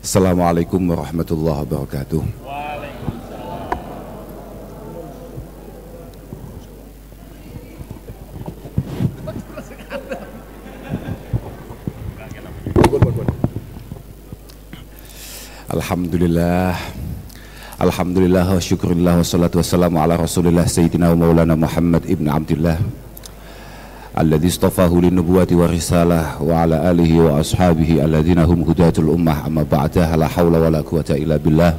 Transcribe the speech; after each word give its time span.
Assalamualaikum 0.00 0.80
warahmatullahi 0.96 1.60
wabarakatuh. 1.60 2.24
Alhamdulillah 15.68 16.80
Alhamdulillah 17.76 18.46
wa 18.56 18.56
syukurillah 18.56 19.20
wa 19.20 19.24
salatu 19.24 19.60
wassalamu 19.60 20.00
ala 20.00 20.16
rasulillah 20.16 20.64
Sayyidina 20.64 21.12
wa 21.12 21.28
maulana 21.28 21.52
Muhammad 21.52 22.08
ibn 22.08 22.24
Abdullah 22.24 22.80
Alladhi 24.10 24.50
istafahu 24.50 25.06
linubuwati 25.06 25.54
wa 25.54 25.70
risalah 25.70 26.42
Wa 26.42 26.66
ala 26.66 26.82
alihi 26.90 27.22
wa 27.22 27.38
ashabihi 27.38 28.02
Alladhina 28.02 28.42
hum 28.42 28.66
hudatul 28.66 29.14
ummah 29.14 29.46
Amma 29.46 29.62
ba'dah 29.62 30.18
la 30.18 30.26
illa 31.14 31.38
billah 31.38 31.74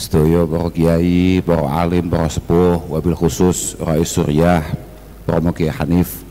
Sedaya 0.00 0.48
para 0.48 0.72
kiai, 0.72 1.44
para 1.44 1.68
alim, 1.84 2.08
para 2.08 2.24
sepuh, 2.32 2.80
wabil 2.88 3.12
khusus 3.12 3.76
Rais 3.76 4.08
Suryah, 4.08 4.64
para 5.28 5.44
Moki 5.44 5.68
Hanif, 5.68 6.24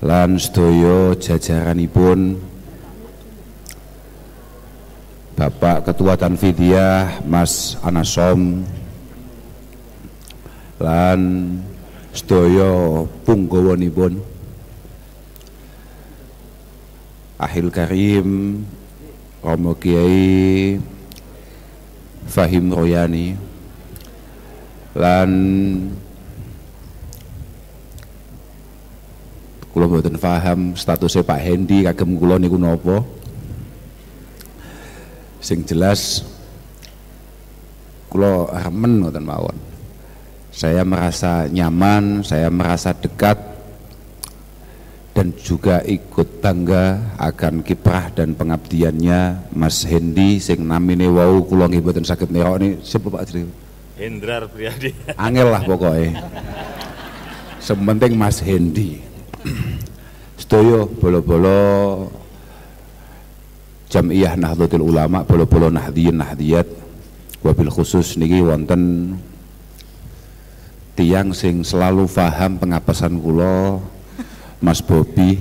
lan 0.00 0.40
sedaya 0.40 1.12
jajaranipun 1.14 2.40
Bapak 5.36 5.86
Ketua 5.92 6.18
Tanfidiyah 6.18 7.22
Mas 7.28 7.76
Anasom 7.84 8.66
lan 10.82 11.20
sedaya 12.10 13.06
punggawanipun 13.22 14.18
Ahil 17.38 17.70
Karim 17.70 18.62
Romo 19.42 19.74
Kiai 19.78 20.78
Fahim 22.26 22.70
Royani. 22.70 23.34
Lan 24.94 25.30
kula 29.72 29.88
mboten 29.88 30.20
paham 30.20 30.76
statusnya 30.78 31.26
Pak 31.26 31.40
Hendi 31.42 31.82
kagem 31.82 32.14
kula 32.18 32.38
niku 32.38 32.58
napa. 32.58 33.02
Sing 35.42 35.66
jelas 35.66 36.22
kula 38.06 38.46
remen 38.50 39.02
ngoten 39.02 39.26
mawon 39.26 39.71
saya 40.52 40.84
merasa 40.84 41.48
nyaman 41.48 42.20
saya 42.22 42.52
merasa 42.52 42.92
dekat 42.92 43.40
dan 45.12 45.32
juga 45.36 45.80
ikut 45.84 46.40
bangga 46.40 47.16
akan 47.20 47.64
kiprah 47.64 48.12
dan 48.12 48.36
pengabdiannya 48.36 49.52
Mas 49.52 49.84
Hendi 49.84 50.38
sing 50.38 50.64
namine 50.64 51.08
wau 51.08 51.44
kula 51.44 51.68
nggih 51.68 51.80
mboten 51.82 52.04
saged 52.04 52.28
nerokne 52.28 52.84
siapa 52.84 53.08
Pak 53.08 53.24
Jri 53.28 53.48
Hendrar 53.96 54.46
Priadi 54.48 54.92
angel 55.16 55.48
lah 55.52 55.62
pokoknya 55.64 56.20
sementing 57.62 58.18
Mas 58.18 58.42
Hendi. 58.42 58.98
Sedaya 60.34 60.84
bolo-bolo 60.84 62.10
Jamiyah 63.86 64.34
Nahdlatul 64.34 64.82
Ulama 64.82 65.22
bolo-bolo 65.22 65.70
Nahdiyin 65.70 66.18
Nahdiyat 66.18 66.66
wabil 67.46 67.70
khusus 67.70 68.18
niki 68.18 68.42
wonten 68.42 69.14
tiang 70.92 71.32
sing 71.32 71.64
selalu 71.64 72.04
paham 72.08 72.60
pengapesan 72.60 73.16
kula 73.16 73.80
Mas 74.62 74.84
Bobi 74.84 75.40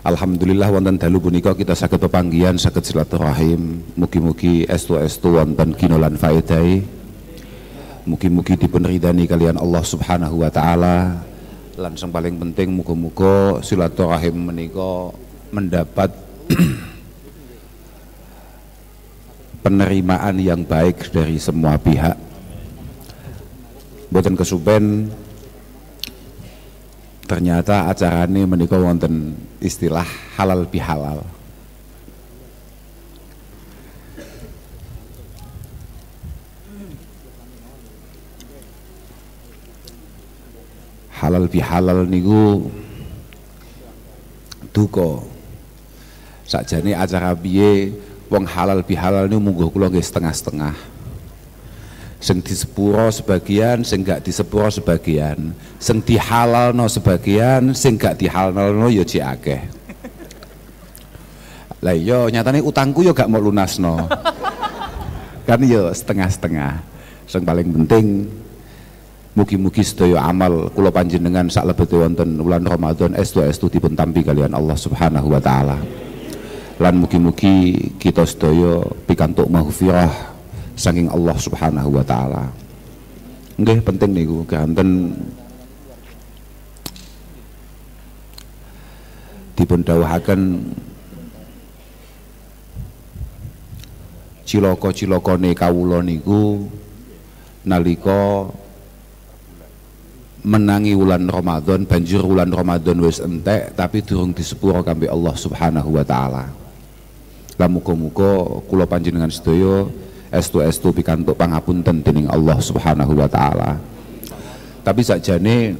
Alhamdulillah 0.00 0.72
wonten 0.72 0.96
dalu 0.96 1.20
punika 1.20 1.52
kita 1.52 1.76
saged 1.76 2.00
pepanggihan 2.00 2.56
saged 2.56 2.80
silaturahim. 2.80 3.84
Mugi-mugi 4.00 4.64
estu-estu 4.64 5.36
wonten 5.36 5.76
kinolan 5.76 6.16
faedai. 6.16 6.80
Mugi-mugi 8.08 8.56
dipun 8.56 8.88
ridani 8.88 9.28
kalian 9.28 9.60
Allah 9.60 9.84
Subhanahu 9.84 10.40
wa 10.40 10.48
taala. 10.48 11.20
Lan 11.76 12.00
sing 12.00 12.08
paling 12.08 12.40
penting 12.40 12.72
muga-muga 12.72 13.60
silaturahim 13.60 14.48
menika 14.48 15.12
mendapat 15.52 16.16
penerimaan 19.60 20.40
yang 20.40 20.64
baik 20.64 21.12
dari 21.12 21.36
semua 21.36 21.76
pihak. 21.76 22.16
Boten 24.10 24.34
kesupen 24.34 25.06
ternyata 27.30 27.86
acara 27.86 28.26
ini 28.26 28.42
menika 28.42 28.74
wonten 28.74 29.38
istilah 29.62 30.06
halal 30.34 30.66
bihalal. 30.66 31.22
Halal 41.20 41.46
bihalal 41.46 42.08
niku 42.08 42.66
duka. 44.74 45.22
Sakjane 46.48 46.98
acara 46.98 47.30
piye 47.38 47.94
wong 48.30 48.46
halal 48.46 48.80
bihalal 48.86 49.26
niku 49.26 49.42
munggo 49.42 49.66
kula 49.68 49.90
nggih 49.90 50.00
setengah-setengah. 50.06 50.72
Sing 52.20 52.38
disepuro 52.44 53.08
sebagian 53.10 53.82
sing 53.82 54.06
gak 54.06 54.22
disepuro 54.22 54.70
sebagian. 54.70 55.50
Sing 55.82 55.98
dihalalno 56.04 56.86
sebagian 56.86 57.74
sing 57.74 57.98
gak 57.98 58.16
dihalalno 58.20 58.86
ya 58.88 59.02
cek 59.02 59.24
akeh. 59.24 59.62
Lah 61.80 61.96
iya 61.96 62.28
nyatane 62.28 62.60
utangku 62.60 63.02
ya 63.02 63.16
gak 63.16 63.26
mau 63.26 63.42
lunasno. 63.42 64.06
Kan 65.48 65.64
ya 65.66 65.90
setengah-setengah. 65.90 66.86
Sing 67.26 67.42
paling 67.42 67.66
penting 67.72 68.28
Mugi-mugi 69.30 69.86
sedaya 69.86 70.26
amal 70.26 70.74
kula 70.74 70.90
panjenengan 70.90 71.46
sak 71.46 71.62
lebete 71.62 71.94
wonten 71.94 72.34
bulan 72.42 72.66
Ramadan 72.66 73.14
estu 73.14 73.38
estu 73.46 73.70
dipun 73.70 73.94
tampi 73.94 74.26
kalian 74.26 74.50
Allah 74.50 74.74
Subhanahu 74.74 75.30
wa 75.30 75.38
taala. 75.38 75.78
Lan 76.80 76.96
mugi-mugi 76.96 77.76
kita 78.00 78.24
sedaya 78.24 78.80
pikantuk 79.04 79.52
maghfirah 79.52 80.08
saking 80.80 81.12
Allah 81.12 81.36
Subhanahu 81.36 81.92
wa 81.92 82.00
taala. 82.00 82.48
Nggih 83.60 83.84
penting 83.84 84.16
niku 84.16 84.40
kanten 84.48 85.12
dipun 89.52 89.84
dawuhaken 89.84 90.40
cilaka-cilakane 94.48 95.52
kawula 95.52 96.00
niku 96.00 96.64
nalika 97.68 98.48
menangi 100.40 100.96
wulan 100.96 101.28
Ramadan 101.28 101.84
banjur 101.84 102.24
wulan 102.24 102.48
Ramadan 102.48 102.96
wis 103.04 103.20
entek 103.20 103.76
tapi 103.76 104.00
durung 104.00 104.32
disepuro 104.32 104.80
kambe 104.80 105.12
Allah 105.12 105.36
Subhanahu 105.36 106.00
wa 106.00 106.04
taala. 106.08 106.59
Lah 107.60 107.68
muga-muga 107.68 108.64
kula 108.64 108.88
panjenengan 108.88 109.28
sedaya 109.28 109.84
estu-estu 110.32 110.96
pikantuk 110.96 111.36
pangapunten 111.36 112.00
dening 112.00 112.24
Allah 112.32 112.56
Subhanahu 112.56 113.12
wa 113.20 113.28
taala. 113.28 113.76
Tapi 114.80 115.04
sakjane 115.04 115.76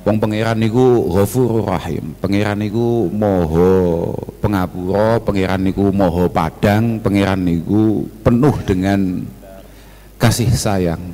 wong 0.00 0.16
pangeran 0.16 0.56
niku 0.56 1.12
Ghafurur 1.12 1.68
Rahim. 1.68 2.16
Pangeran 2.16 2.56
niku 2.56 3.12
Maha 3.12 4.16
Pengapura, 4.40 5.20
pangeran 5.20 5.60
niku 5.60 5.92
Maha 5.92 6.24
Padang, 6.32 6.96
pangeran 7.04 7.52
niku 7.52 8.08
penuh 8.24 8.56
dengan 8.64 9.28
kasih 10.16 10.48
sayang. 10.56 11.04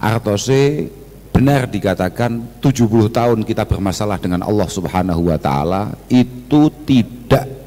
Artose 0.00 0.88
benar 1.36 1.68
dikatakan 1.68 2.64
70 2.64 3.12
tahun 3.12 3.38
kita 3.44 3.68
bermasalah 3.68 4.16
dengan 4.16 4.40
Allah 4.40 4.68
Subhanahu 4.72 5.28
wa 5.28 5.36
taala 5.36 5.92
itu 6.08 6.72
tidak 6.88 7.59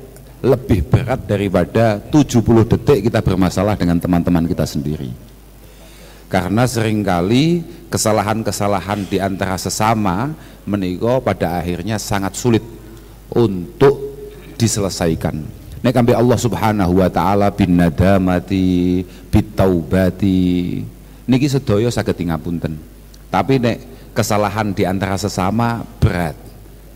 lebih 0.44 0.84
berat 0.84 1.24
daripada 1.24 2.04
70 2.12 2.68
detik 2.68 3.08
kita 3.08 3.24
bermasalah 3.24 3.80
dengan 3.80 3.96
teman-teman 3.96 4.44
kita 4.44 4.68
sendiri. 4.68 5.10
Karena 6.28 6.68
sering 6.68 7.00
kali 7.00 7.64
kesalahan-kesalahan 7.88 9.08
di 9.08 9.24
antara 9.24 9.56
sesama 9.56 10.36
menikah 10.68 11.24
pada 11.24 11.64
akhirnya 11.64 11.96
sangat 11.96 12.36
sulit 12.36 12.66
untuk 13.32 13.96
diselesaikan. 14.60 15.64
Nek 15.84 15.96
ambil 16.00 16.20
Allah 16.20 16.40
Subhanahu 16.40 17.00
wa 17.00 17.10
taala 17.12 17.48
bin 17.52 17.76
nadamati 17.80 19.04
bitaubati 19.32 20.80
niki 21.28 21.48
sedaya 21.48 21.88
saged 21.88 22.20
ngapunten 22.20 22.76
tapi 23.32 23.60
nek 23.60 24.12
kesalahan 24.12 24.76
di 24.76 24.84
antara 24.84 25.16
sesama 25.16 25.84
berat 26.00 26.36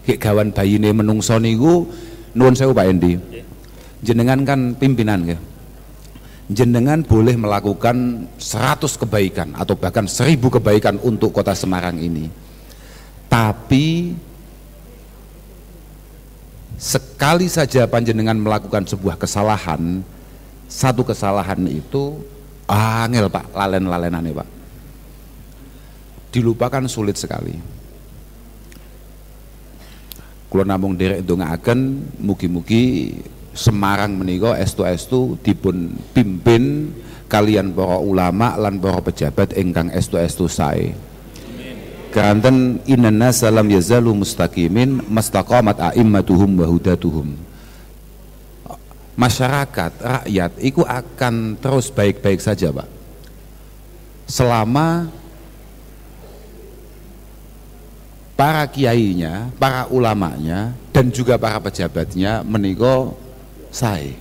kayak 0.04 0.20
gawan 0.20 0.50
bayine 0.52 0.92
menungso 0.92 1.36
niku 1.40 1.88
nuwun 2.38 2.54
sewu 2.54 2.78
Pak 2.78 2.86
Endi. 2.86 3.18
Jenengan 4.06 4.46
kan 4.46 4.78
pimpinan 4.78 5.26
ya 5.26 5.38
jenengan 6.48 7.04
boleh 7.04 7.36
melakukan 7.36 8.28
100 8.40 8.80
kebaikan 9.04 9.52
atau 9.52 9.76
bahkan 9.76 10.08
1000 10.08 10.40
kebaikan 10.40 10.96
untuk 11.04 11.36
kota 11.36 11.52
Semarang 11.52 12.00
ini. 12.00 12.32
Tapi 13.28 14.16
sekali 16.80 17.52
saja 17.52 17.84
panjenengan 17.90 18.40
melakukan 18.40 18.88
sebuah 18.88 19.20
kesalahan 19.20 20.00
satu 20.72 21.04
kesalahan 21.04 21.60
itu 21.68 22.24
angel 22.72 23.28
pak 23.28 23.52
lalen-lalenan 23.52 24.32
pak. 24.32 24.48
Dilupakan 26.32 26.88
sulit 26.88 27.20
sekali 27.20 27.60
kalau 30.48 30.64
namung 30.64 30.96
derek 30.96 31.24
akan 31.28 31.80
mugi-mugi 32.20 33.16
Semarang 33.58 34.14
menika 34.14 34.54
estu-estu 34.54 35.42
dipun 35.42 35.98
pimpin 36.14 36.94
kalian 37.26 37.74
para 37.74 37.98
ulama 37.98 38.54
lan 38.54 38.78
para 38.78 39.02
pejabat 39.02 39.58
ingkang 39.58 39.90
estu-estu 39.90 40.46
sae 40.46 40.94
Keranten 42.18 42.82
inna 42.90 43.30
salam 43.30 43.68
yazalu 43.68 44.24
mustaqimin 44.24 45.06
mastaqamat 45.06 45.78
a'immatuhum 45.92 46.50
wa 46.58 46.66
hudatuhum. 46.66 47.36
Masyarakat, 49.18 49.92
rakyat 50.02 50.52
itu 50.58 50.82
akan 50.82 51.58
terus 51.62 51.94
baik-baik 51.94 52.42
saja, 52.42 52.74
Pak. 52.74 52.90
Selama 54.26 55.14
para 58.38 58.64
kiainya, 58.70 59.50
para 59.58 59.90
ulamanya 59.90 60.78
dan 60.94 61.10
juga 61.10 61.36
para 61.42 61.58
pejabatnya 61.58 62.46
meniko 62.46 63.18
sae. 63.74 64.14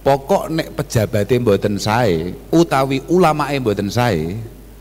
Pokok 0.00 0.48
nek 0.48 0.72
pejabatnya 0.78 1.36
mboten 1.42 1.76
sae 1.76 2.32
utawi 2.48 3.04
ulamae 3.10 3.60
mboten 3.60 3.92
sae, 3.92 4.38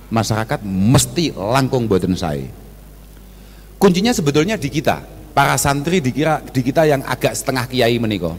masyarakat 0.07 0.63
mesti 0.63 1.33
langkung 1.33 1.85
boten 1.85 2.17
saya 2.17 2.45
kuncinya 3.79 4.11
sebetulnya 4.11 4.59
di 4.59 4.67
kita. 4.67 5.21
Para 5.29 5.55
santri 5.55 6.03
dikira 6.03 6.43
di 6.43 6.59
kita 6.59 6.83
yang 6.83 6.99
agak 7.05 7.31
setengah 7.31 7.63
kiai 7.69 7.95
meniko 7.95 8.35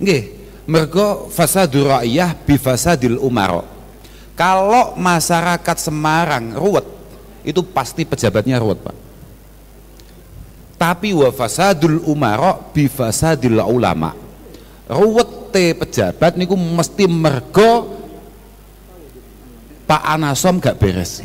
nggih 0.00 0.22
mergo 0.64 1.28
fasadur 1.28 1.92
ra'iyah 1.92 2.32
bi 2.40 2.56
fasadil 2.56 3.20
umaro. 3.20 3.66
Kalau 4.32 4.96
masyarakat 4.96 5.76
Semarang 5.76 6.56
ruwet 6.56 6.86
itu 7.46 7.60
pasti 7.64 8.04
pejabatnya 8.04 8.60
ruwet 8.60 8.80
Pak 8.80 8.96
tapi 10.80 11.12
wa 11.12 11.28
fasadul 11.28 12.00
umaro 12.08 12.72
bi 12.72 12.88
fasadil 12.88 13.60
ulama 13.60 14.16
ruwet 14.88 15.54
te 15.54 15.74
pejabat 15.74 16.38
niku 16.38 16.54
mesti 16.54 17.04
mergo 17.10 18.00
Pak 19.90 20.06
Anasom 20.06 20.62
gak 20.62 20.78
beres. 20.78 21.18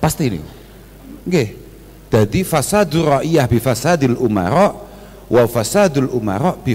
Pasti 0.00 0.32
ini. 0.32 0.40
Oke. 1.28 1.44
Jadi 2.08 2.40
fasadul 2.48 3.20
ra'iyah 3.20 3.44
bi 3.44 3.60
fasadil 3.60 4.16
umara 4.16 4.72
wa 5.28 5.44
fasadul 5.44 6.08
umara 6.16 6.56
bi 6.56 6.72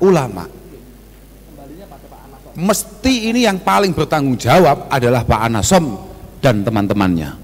ulama. 0.00 0.48
Mesti 2.52 3.32
ini 3.32 3.48
yang 3.48 3.60
paling 3.64 3.96
bertanggung 3.96 4.36
jawab 4.36 4.88
adalah 4.92 5.24
Pak 5.24 5.40
Anasom 5.48 5.96
dan 6.42 6.60
teman-temannya. 6.60 7.40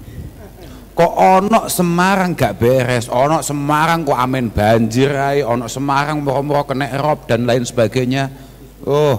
Kok 0.93 1.13
ono 1.15 1.71
Semarang 1.71 2.35
gak 2.35 2.59
beres, 2.59 3.07
ono 3.07 3.39
Semarang 3.39 4.03
kok 4.03 4.19
amin 4.19 4.51
banjir 4.51 5.15
ono 5.47 5.65
Semarang 5.65 6.19
moro-moro 6.19 6.67
kena 6.67 6.91
erop 6.91 7.25
dan 7.25 7.47
lain 7.47 7.63
sebagainya. 7.63 8.27
Oh, 8.83 9.17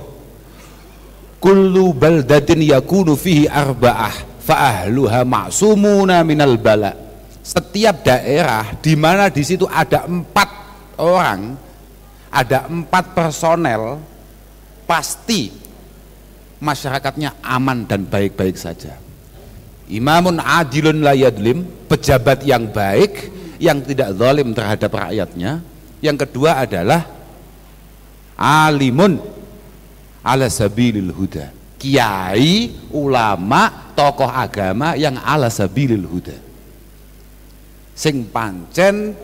kullu 1.40 1.96
baldatin 1.96 2.60
yakunu 2.60 3.16
fihi 3.16 3.48
arba'ah 3.48 4.14
fa 4.44 4.54
ahluha 4.68 5.24
ma'sumuna 5.24 6.20
minal 6.20 6.60
bala 6.60 6.92
setiap 7.40 8.04
daerah 8.04 8.76
di 8.78 8.92
mana 8.94 9.32
di 9.32 9.40
situ 9.40 9.64
ada 9.64 10.04
empat 10.04 10.50
orang 11.00 11.56
ada 12.28 12.68
empat 12.68 13.04
personel 13.16 13.98
pasti 14.84 15.59
masyarakatnya 16.60 17.40
aman 17.40 17.88
dan 17.88 18.04
baik-baik 18.04 18.54
saja. 18.60 19.00
Imamun 19.90 20.38
adilun 20.38 21.02
layadlim 21.02 21.66
pejabat 21.90 22.46
yang 22.46 22.70
baik 22.70 23.32
yang 23.58 23.82
tidak 23.82 24.14
zalim 24.14 24.54
terhadap 24.54 24.92
rakyatnya. 24.92 25.64
Yang 25.98 26.16
kedua 26.28 26.62
adalah 26.62 27.08
alimun 28.38 29.18
ala 30.22 30.46
sabilil 30.46 31.10
huda. 31.10 31.50
Kiai 31.80 32.76
ulama 32.92 33.92
tokoh 33.96 34.28
agama 34.28 34.94
yang 34.94 35.16
ala 35.18 35.48
sabilil 35.48 36.06
huda. 36.06 36.36
Sing 37.96 38.28
pancen 38.28 39.16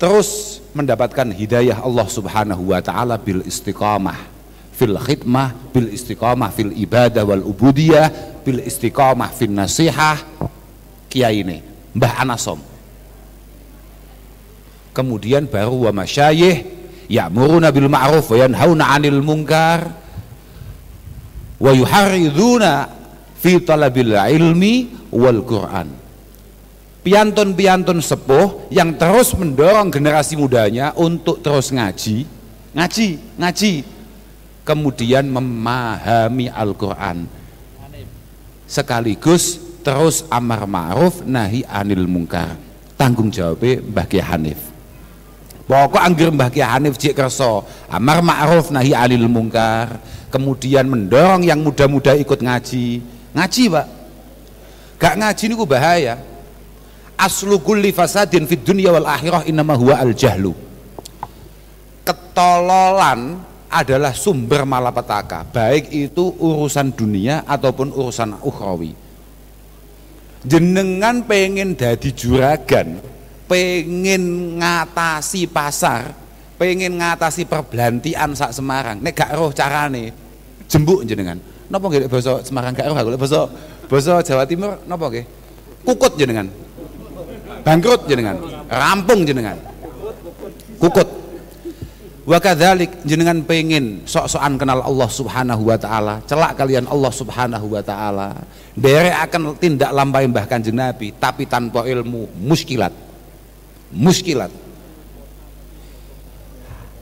terus 0.00 0.60
mendapatkan 0.72 1.28
hidayah 1.28 1.84
Allah 1.84 2.08
subhanahu 2.08 2.72
wa 2.72 2.80
ta'ala 2.80 3.20
bil 3.20 3.44
istiqamah 3.44 4.39
fil 4.80 4.96
khidmah 4.96 5.52
bil 5.76 5.92
istiqamah 5.92 6.48
fil 6.56 6.72
ibadah 6.72 7.20
wal 7.28 7.44
ubudiyah 7.44 8.40
bil 8.40 8.64
istiqamah 8.64 9.28
fil 9.28 9.52
nasihah. 9.52 10.16
Kiai 11.12 11.44
ini 11.44 11.60
Mbah 11.92 12.24
Anasom. 12.24 12.56
Kemudian 14.96 15.44
baru 15.44 15.84
wa 15.84 15.92
masyayih 16.00 16.64
ya'muruna 17.12 17.68
bil 17.68 17.92
ma'ruf 17.92 18.32
wa 18.32 18.40
yanhauna 18.40 18.96
'anil 18.96 19.20
munkar 19.20 19.92
wa 21.60 21.70
yuharriduna 21.76 22.88
fi 23.36 23.60
talabil 23.60 24.16
ilmi 24.16 24.88
wal 25.12 25.44
Qur'an. 25.44 25.92
Piantun-piantun 27.04 28.00
sepuh 28.00 28.72
yang 28.72 28.96
terus 28.96 29.36
mendorong 29.36 29.92
generasi 29.92 30.40
mudanya 30.40 30.96
untuk 30.96 31.44
terus 31.44 31.68
ngaji. 31.68 32.24
Ngaji 32.76 33.08
ngaji 33.40 33.99
kemudian 34.70 35.26
memahami 35.26 36.46
Al-Quran 36.46 37.26
sekaligus 38.70 39.58
terus 39.82 40.22
amar 40.30 40.62
ma'ruf 40.70 41.26
nahi 41.26 41.66
anil 41.66 42.06
mungkar 42.06 42.54
tanggung 42.94 43.34
jawabnya 43.34 43.82
Mbah 43.82 44.06
Hanif 44.30 44.70
Pokok 45.70 46.02
anggir 46.02 46.34
Mbah 46.34 46.50
Ki 46.50 46.58
Hanif 46.58 46.98
jek 46.98 47.14
kerso 47.14 47.62
amar 47.86 48.18
ma'ruf 48.26 48.74
nahi 48.74 48.90
alil 48.90 49.30
mungkar, 49.30 50.02
kemudian 50.26 50.82
mendorong 50.90 51.46
yang 51.46 51.62
muda-muda 51.62 52.18
ikut 52.18 52.42
ngaji. 52.42 52.98
Ngaji, 53.30 53.62
Pak. 53.70 53.86
Gak 54.98 55.14
ngaji 55.22 55.44
niku 55.46 55.62
bahaya. 55.70 56.18
Aslu 57.14 57.62
kulli 57.62 57.94
fasadin 57.94 58.50
fid 58.50 58.66
dunya 58.66 58.90
wal 58.90 59.06
akhirah 59.06 59.46
innama 59.46 59.78
huwa 59.78 59.94
al 59.94 60.10
jahlu. 60.10 60.58
Ketololan 62.02 63.38
adalah 63.70 64.10
sumber 64.10 64.66
malapetaka, 64.66 65.46
baik 65.46 65.94
itu 65.94 66.34
urusan 66.36 66.90
dunia 66.90 67.46
ataupun 67.46 67.94
urusan 67.94 68.42
ukhrawi. 68.42 68.92
Jenengan 70.42 71.22
pengen 71.24 71.78
dadi 71.78 72.10
juragan, 72.10 72.98
pengen 73.46 74.58
ngatasi 74.58 75.46
pasar 75.46 76.20
pengen 76.60 77.00
ngatasi 77.00 77.48
perbelantian 77.48 78.36
sak 78.36 78.52
Semarang. 78.52 79.00
Nek 79.00 79.16
gak 79.16 79.32
roh 79.32 79.48
carane 79.48 80.12
jembuk 80.68 81.08
jenengan. 81.08 81.40
Napa 81.72 81.88
nggih 81.88 82.04
basa 82.04 82.44
Semarang 82.44 82.76
gak 82.76 82.84
roh? 82.92 82.96
Aku 83.00 83.16
basa 83.16 83.48
basa 83.88 84.20
Jawa 84.20 84.44
Timur 84.44 84.76
napa 84.84 85.08
nggih? 85.08 85.24
Kukut 85.88 86.20
jenengan. 86.20 86.52
Bangkrut 87.64 88.04
jenengan. 88.04 88.36
Rampung 88.68 89.24
jenengan. 89.24 89.56
Kukut 90.76 91.08
wa 92.30 92.38
kadzalik 92.38 93.02
jenengan 93.02 93.42
pengen 93.42 94.06
sok-sokan 94.06 94.54
kenal 94.54 94.86
Allah 94.86 95.10
Subhanahu 95.10 95.66
wa 95.66 95.74
taala 95.74 96.22
celak 96.30 96.54
kalian 96.54 96.86
Allah 96.86 97.10
Subhanahu 97.10 97.66
wa 97.66 97.82
taala. 97.82 98.38
Derek 98.78 99.18
akan 99.26 99.58
tindak 99.58 99.90
lampahi 99.90 100.30
bahkan 100.30 100.62
Kanjeng 100.62 100.78
Nabi 100.78 101.10
tapi 101.18 101.50
tanpa 101.50 101.82
ilmu 101.90 102.30
muskilat. 102.38 102.94
Muskilat. 103.90 104.54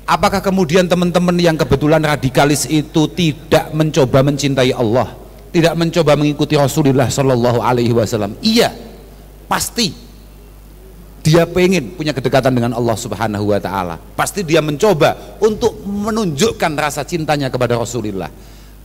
Apakah 0.08 0.40
kemudian 0.40 0.88
teman-teman 0.88 1.37
yang 1.37 1.61
kebetulan 1.61 2.00
radikalis 2.00 2.64
itu 2.64 3.04
tidak 3.12 3.68
mencoba 3.76 4.25
mencintai 4.25 4.73
Allah 4.73 5.12
tidak 5.52 5.75
mencoba 5.76 6.16
mengikuti 6.16 6.56
Rasulullah 6.56 7.08
Shallallahu 7.12 7.61
Alaihi 7.61 7.92
Wasallam? 7.92 8.37
Iya 8.40 8.73
pasti 9.49 10.08
dia 11.22 11.44
pengen 11.44 11.94
punya 11.98 12.14
kedekatan 12.14 12.54
dengan 12.54 12.72
Allah 12.75 12.96
Subhanahu 12.96 13.52
Wa 13.52 13.60
Taala. 13.60 13.96
Pasti 14.16 14.46
dia 14.46 14.62
mencoba 14.62 15.38
untuk 15.42 15.82
menunjukkan 15.84 16.72
rasa 16.78 17.02
cintanya 17.04 17.50
kepada 17.52 17.76
Rasulullah. 17.76 18.30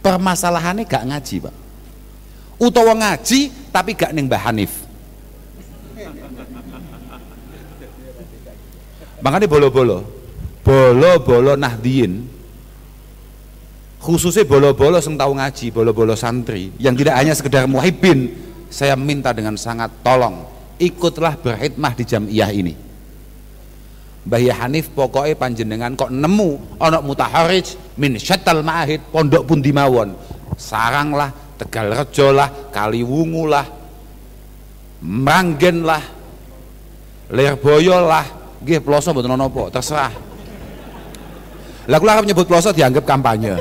Permasalahannya 0.03 0.83
gak 0.83 1.03
ngaji 1.07 1.35
pak. 1.47 1.55
Utawa 2.59 2.93
ngaji 2.99 3.71
tapi 3.71 3.95
gak 3.95 4.11
neng 4.11 4.27
Hanif. 4.27 4.83
Makanya 9.23 9.47
bolo-bolo. 9.47 10.03
Bolo-bolo 10.63 11.55
nahdiin 11.55 12.33
khususnya 14.03 14.43
bolo-bolo 14.43 14.99
yang 14.99 15.15
tahu 15.15 15.31
ngaji, 15.39 15.65
bolo-bolo 15.71 16.13
santri. 16.19 16.75
Yang 16.75 17.03
tidak 17.03 17.15
hanya 17.23 17.33
sekedar 17.35 17.63
muhibin, 17.71 18.35
saya 18.67 18.99
minta 18.99 19.31
dengan 19.31 19.55
sangat 19.55 19.87
tolong 20.03 20.52
ikutlah 20.79 21.37
berhikmah 21.39 21.93
di 21.93 22.03
jamiah 22.05 22.49
ini. 22.49 22.73
Mbah 24.23 24.39
Hanif 24.63 24.95
pokoknya 24.95 25.35
panjenengan 25.35 25.99
kok 25.99 26.07
nemu 26.07 26.79
onok 26.79 27.03
mutaharij 27.03 27.99
min 27.99 28.15
syatal 28.15 28.63
ma'ahid 28.63 29.03
pondok 29.11 29.43
pun 29.43 29.59
dimawon 29.59 30.15
sarang 30.55 31.11
lah 31.11 31.27
tegal 31.59 31.91
rejo 31.91 32.31
lah 32.31 32.71
kaliwungu 32.71 33.43
lah 33.51 33.67
manggen 35.03 35.83
lah 35.83 35.99
lirboyo 37.35 37.99
lah 37.99 38.23
gih 38.63 38.79
ploso 38.79 39.11
betul 39.11 39.35
nopo 39.35 39.67
terserah. 39.67 40.15
Lah 41.91 41.99
arep 41.99 42.23
nyebut 42.23 42.47
ploso 42.47 42.71
dianggap 42.71 43.03
kampanye. 43.03 43.59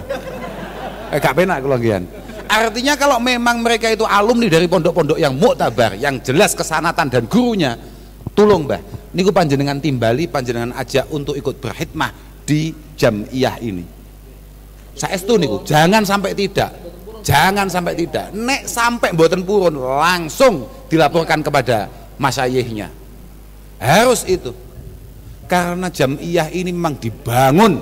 Eh 1.11 1.19
gak 1.19 1.35
penak 1.35 1.59
kula 1.59 1.75
ngian 1.77 2.22
artinya 2.53 2.95
kalau 3.01 3.17
memang 3.17 3.65
mereka 3.65 3.89
itu 3.89 4.05
alumni 4.05 4.53
dari 4.53 4.69
pondok-pondok 4.69 5.17
yang 5.17 5.33
muktabar 5.33 5.97
yang 5.97 6.21
jelas 6.21 6.53
kesanatan 6.53 7.09
dan 7.09 7.25
gurunya 7.25 7.81
tolong 8.37 8.69
mbah. 8.69 8.81
Niku 9.13 9.33
panjenengan 9.33 9.81
timbali 9.81 10.29
panjenengan 10.29 10.77
ajak 10.77 11.09
untuk 11.13 11.37
ikut 11.37 11.61
berhikmah 11.61 12.13
di 12.45 12.73
jamiah 12.97 13.57
ini. 13.61 13.85
Saya 14.93 15.17
itu 15.17 15.35
niku. 15.41 15.65
Jangan 15.65 16.05
sampai 16.05 16.37
tidak. 16.37 16.71
Jangan 17.25 17.67
sampai 17.71 17.97
tidak. 17.97 18.33
Nek 18.37 18.69
sampai 18.69 19.17
mboten 19.17 19.45
purun 19.47 19.73
langsung 19.77 20.69
dilaporkan 20.93 21.41
kepada 21.41 21.89
masyayihnya. 22.21 22.93
Harus 23.81 24.29
itu. 24.29 24.53
Karena 25.49 25.89
jamiah 25.93 26.49
ini 26.53 26.73
memang 26.73 26.97
dibangun 26.97 27.81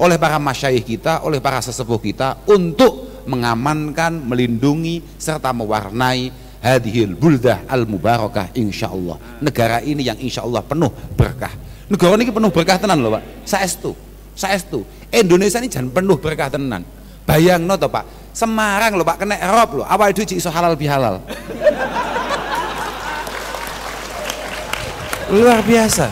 oleh 0.00 0.16
para 0.18 0.40
masyayih 0.40 0.82
kita 0.82 1.22
oleh 1.22 1.38
para 1.38 1.60
sesepuh 1.62 2.00
kita 2.00 2.42
untuk 2.48 3.01
mengamankan 3.26 4.22
melindungi 4.22 5.02
serta 5.18 5.50
mewarnai 5.50 6.32
hadhil 6.62 7.18
buldah 7.18 7.66
al 7.66 7.84
mubarakah 7.84 8.54
insyaallah. 8.54 9.42
Negara 9.42 9.82
ini 9.82 10.06
yang 10.06 10.16
insyaallah 10.16 10.62
penuh 10.62 10.90
berkah. 11.18 11.52
Negara 11.90 12.14
ini 12.16 12.30
penuh 12.30 12.50
berkah 12.54 12.78
tenan 12.78 13.02
loh 13.02 13.18
pak. 13.18 13.22
Saestu 13.42 13.92
saestu. 14.34 14.84
Indonesia 15.12 15.60
ini 15.60 15.68
jangan 15.68 15.92
penuh 15.92 16.16
berkah 16.16 16.48
tenan. 16.48 16.84
Bayang 17.28 17.66
no 17.68 17.76
pak. 17.76 18.04
Semarang 18.32 18.96
loh 18.96 19.04
pak 19.04 19.20
kena 19.20 19.36
Eropa 19.36 19.84
loh 19.84 19.86
awal 19.86 20.08
itu 20.16 20.24
iso 20.32 20.48
halal 20.48 20.72
bihalal. 20.72 21.20
Luar 25.32 25.60
biasa. 25.64 26.08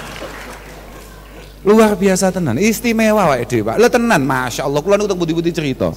Luar 1.65 1.93
biasa 1.97 2.33
tenan. 2.33 2.61
Istimewa 2.61 3.25
pak 3.37 3.49
Ede 3.49 3.65
pak. 3.65 3.81
Lo 3.81 3.89
tenan 3.89 4.21
masya 4.25 4.69
Allah. 4.69 4.81
Kulo 4.85 5.01
nunggu 5.01 5.17
budi-budi 5.17 5.53
cerita 5.53 5.93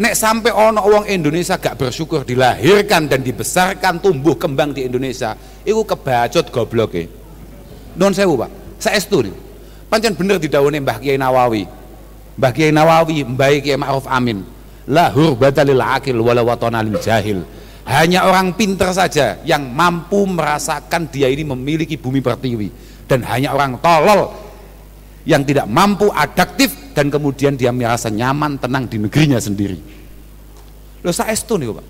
nek 0.00 0.16
sampai 0.16 0.48
ono 0.48 0.80
wong 0.80 1.04
Indonesia 1.12 1.60
gak 1.60 1.76
bersyukur 1.76 2.24
dilahirkan 2.24 3.04
dan 3.04 3.20
dibesarkan 3.20 4.00
tumbuh 4.00 4.32
kembang 4.32 4.72
di 4.72 4.88
Indonesia 4.88 5.36
itu 5.60 5.84
kebacut 5.84 6.48
goblok 6.48 6.96
e 6.96 7.04
non 8.00 8.16
sewu 8.16 8.40
pak. 8.40 8.50
Saestu 8.80 9.20
nih 9.28 9.34
pancen 9.92 10.16
bener 10.16 10.40
didawuhi 10.40 10.80
Mbah 10.80 10.98
Kiai 11.04 11.20
Nawawi. 11.20 11.68
Mbah 12.40 12.52
Kiai 12.56 12.72
Nawawi 12.72 13.28
Mbah 13.28 13.50
Kiai 13.60 13.76
Ma'ruf 13.76 14.08
Amin. 14.08 14.40
La 14.88 15.12
hurbata 15.12 15.60
lil 15.62 15.78
akil 15.78 16.16
wala 16.16 16.40
watana 16.40 16.80
lil 16.80 16.96
jahil. 16.96 17.44
Hanya 17.84 18.24
orang 18.24 18.54
pinter 18.54 18.88
saja 18.96 19.42
yang 19.44 19.68
mampu 19.68 20.24
merasakan 20.24 21.10
dia 21.10 21.28
ini 21.28 21.44
memiliki 21.44 22.00
bumi 22.00 22.24
pertiwi. 22.24 22.70
Dan 23.04 23.26
hanya 23.26 23.52
orang 23.52 23.76
tolol 23.82 24.30
yang 25.28 25.44
tidak 25.44 25.68
mampu 25.68 26.08
adaptif 26.08 26.92
dan 26.96 27.12
kemudian 27.12 27.56
dia 27.56 27.72
merasa 27.72 28.08
nyaman 28.08 28.56
tenang 28.56 28.88
di 28.88 28.96
negerinya 28.96 29.36
sendiri. 29.36 29.76
Lo 31.04 31.12
saya 31.12 31.32
itu 31.32 31.54
nih 31.56 31.72
pak. 31.72 31.86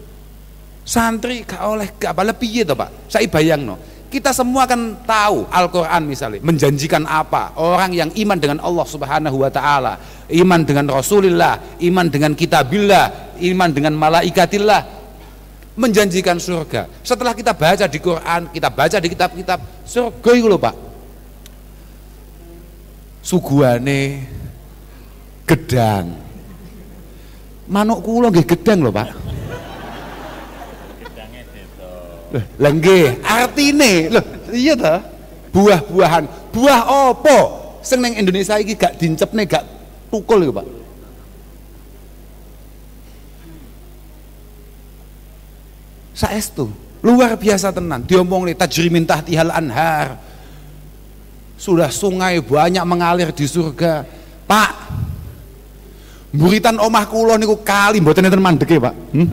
Santri 0.87 1.47
gak 1.47 1.63
oleh 1.63 1.89
gak 1.95 2.11
apa 2.15 2.23
lebih 2.27 2.67
itu 2.67 2.75
pak. 2.75 3.11
Saya 3.11 3.27
bayang 3.31 3.63
no. 3.63 3.77
Kita 4.11 4.35
semua 4.35 4.67
kan 4.67 5.07
tahu 5.07 5.47
Al-Quran 5.47 6.03
misalnya 6.03 6.43
menjanjikan 6.43 7.07
apa? 7.07 7.55
Orang 7.55 7.95
yang 7.95 8.11
iman 8.11 8.39
dengan 8.43 8.59
Allah 8.59 8.83
subhanahu 8.83 9.39
wa 9.39 9.51
ta'ala 9.55 10.27
iman 10.35 10.61
dengan 10.67 10.91
Rasulullah 10.91 11.79
iman 11.79 12.11
dengan 12.11 12.35
kitabillah 12.35 13.39
iman 13.39 13.71
dengan 13.71 13.95
malaikatillah 13.95 14.83
menjanjikan 15.79 16.43
surga. 16.43 16.91
Setelah 17.07 17.39
kita 17.39 17.55
baca 17.55 17.87
di 17.87 17.99
Quran 18.03 18.51
kita 18.51 18.69
baca 18.75 18.99
di 18.99 19.09
kitab-kitab 19.15 19.87
surga 19.87 20.31
itu 20.35 20.47
loh 20.51 20.59
pak 20.59 20.90
suguhane 23.31 24.27
gedang 25.47 26.19
manuk 27.71 28.03
kula 28.03 28.35
nggih 28.35 28.43
gedang 28.43 28.83
lho 28.83 28.91
Pak 28.91 29.31
Lah 32.31 32.71
nggih, 32.71 33.27
artine 33.27 34.07
lho 34.07 34.23
iya 34.55 34.79
ta? 34.79 35.03
Buah-buahan. 35.51 36.31
Buah 36.55 37.11
apa 37.11 37.39
sing 37.83 37.99
ning 37.99 38.15
Indonesia 38.15 38.55
iki 38.55 38.79
gak 38.79 39.03
dincepne 39.03 39.43
gak 39.51 39.67
tukul 40.15 40.39
lho 40.39 40.55
Pak. 40.55 40.67
Saestu, 46.15 46.71
luar 47.03 47.35
biasa 47.35 47.75
tenan. 47.75 48.07
Diomong 48.07 48.47
nih 48.47 48.55
tajrimin 48.55 49.03
tahtihal 49.03 49.51
anhar 49.51 50.30
sudah 51.61 51.93
sungai 51.93 52.41
banyak 52.41 52.81
mengalir 52.89 53.29
di 53.37 53.45
surga. 53.45 54.09
Pak 54.49 54.73
buritan 56.33 56.81
omah 56.81 57.05
kulo 57.05 57.37
niku 57.37 57.61
kali. 57.61 58.01
Mboten 58.01 58.25
enten 58.25 58.41
mandeke 58.41 58.81
pak. 58.81 58.95
Hmm? 59.13 59.29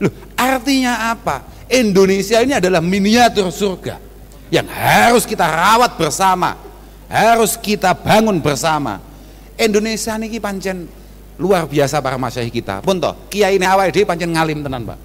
Loh, 0.00 0.12
artinya 0.32 1.12
apa? 1.12 1.44
Indonesia 1.68 2.40
ini 2.40 2.56
adalah 2.56 2.80
miniatur 2.80 3.52
surga 3.52 4.00
yang 4.48 4.64
harus 4.64 5.28
kita 5.28 5.44
rawat 5.44 6.00
bersama 6.00 6.56
harus 7.12 7.60
kita 7.60 7.92
bangun 7.92 8.40
bersama. 8.40 9.04
Indonesia 9.60 10.16
niki 10.16 10.40
pancen 10.40 10.88
luar 11.36 11.68
biasa 11.68 12.00
para 12.00 12.16
masyayikh 12.16 12.64
kita. 12.64 12.80
Pun 12.80 12.96
toh 12.96 13.12
kiai 13.28 13.60
ini 13.60 13.68
awal 13.68 13.92
pancen 13.92 14.32
ngalim 14.32 14.64
tenan 14.64 14.88
pak. 14.88 14.98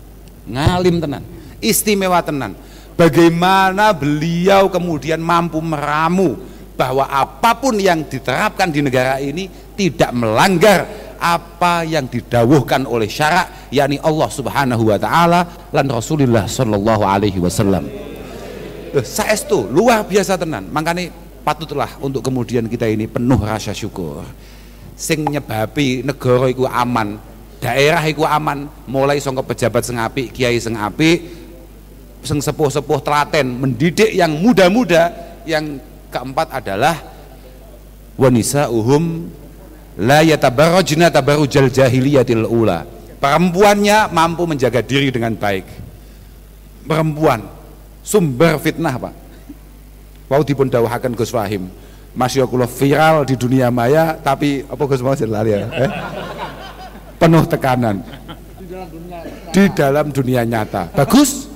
Ngalim 0.47 1.03
tenan 1.03 1.23
istimewa 1.59 2.19
tenan 2.23 2.55
bagaimana 2.97 3.93
beliau 3.93 4.69
kemudian 4.69 5.21
mampu 5.21 5.59
meramu 5.61 6.37
bahwa 6.73 7.05
apa 7.05 7.53
pun 7.57 7.77
yang 7.77 8.01
diterapkan 8.05 8.73
di 8.73 8.81
negara 8.81 9.21
ini 9.21 9.49
tidak 9.77 10.09
melanggar 10.13 10.85
apa 11.23 11.87
yang 11.87 12.09
didawuhkan 12.11 12.83
oleh 12.83 13.07
syarak 13.07 13.71
yakni 13.71 13.95
Allah 14.03 14.27
Subhanahu 14.27 14.91
wa 14.91 14.99
taala 14.99 15.47
dan 15.71 15.87
Rasulullah 15.87 16.43
sallallahu 16.43 17.03
alaihi 17.07 17.39
wasallam. 17.39 17.87
Saestu 19.01 19.65
luar 19.71 20.05
biasa 20.05 20.37
tenan. 20.37 20.69
Makanya 20.69 21.09
patutlah 21.41 21.89
untuk 22.03 22.21
kemudian 22.21 22.67
kita 22.67 22.85
ini 22.85 23.07
penuh 23.07 23.39
rasa 23.39 23.71
syukur. 23.71 24.21
Sing 24.93 25.25
nyebabi 25.25 26.05
negara 26.05 26.51
iku 26.51 26.69
aman, 26.69 27.17
daerah 27.57 28.03
iku 28.05 28.27
aman, 28.27 28.69
mulai 28.85 29.17
sangka 29.17 29.41
pejabat 29.41 29.81
sing 29.81 29.97
apik, 29.97 30.29
kiai 30.29 30.59
sing 30.61 30.77
apik, 30.77 31.42
seng 32.23 32.39
sepuh-sepuh 32.39 32.99
telaten 33.03 33.45
mendidik 33.59 34.11
yang 34.11 34.33
muda-muda. 34.39 35.11
Yang 35.43 35.83
keempat 36.07 36.55
adalah 36.55 36.95
wanisa 38.15 38.71
uhum 38.71 39.27
la 39.99 40.23
yatabarrajna 40.23 41.11
tabarrujal 41.11 41.67
jahiliyatil 41.67 42.47
ula. 42.47 42.87
Perempuannya 43.19 44.11
mampu 44.11 44.43
menjaga 44.47 44.83
diri 44.83 45.11
dengan 45.11 45.35
baik. 45.35 45.63
Perempuan 46.83 47.43
sumber 48.03 48.59
fitnah 48.59 48.95
pak. 48.99 49.13
Wau 50.27 50.43
dipun 50.43 50.67
dawuhaken 50.67 51.15
Gus 51.15 51.31
Fahim. 51.31 51.71
Masya 52.13 52.45
Allah 52.45 52.69
viral 52.69 53.17
di 53.25 53.35
dunia 53.39 53.71
maya 53.73 54.15
tapi 54.19 54.63
apa 54.67 54.83
Gus 54.87 55.03
mau 55.03 55.15
lari 55.15 55.51
ya. 55.55 55.67
Eh? 55.87 55.91
penuh 57.23 57.43
tekanan. 57.47 58.03
Di 59.55 59.71
dalam 59.71 60.11
dunia 60.11 60.43
nyata. 60.43 60.91
Bagus 60.91 61.47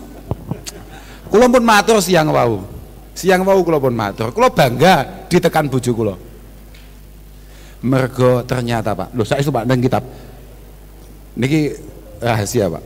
Kulo 1.28 1.46
pun 1.52 1.64
matur 1.64 2.00
siang 2.00 2.32
wau. 2.32 2.64
Siang 3.18 3.44
wau 3.44 3.60
kulo 3.64 3.78
pun 3.82 3.94
matur. 3.94 4.32
Kulo 4.32 4.52
bangga 4.52 5.28
ditekan 5.28 5.68
bojo 5.68 5.92
kulo. 5.94 6.16
Mergo 7.86 8.42
ternyata 8.44 8.98
Pak, 8.98 9.14
lho 9.14 9.22
saya 9.22 9.46
Pak 9.46 9.64
nang 9.70 9.78
kitab. 9.78 10.02
Niki 11.38 11.78
rahasia 12.18 12.66
Pak. 12.68 12.84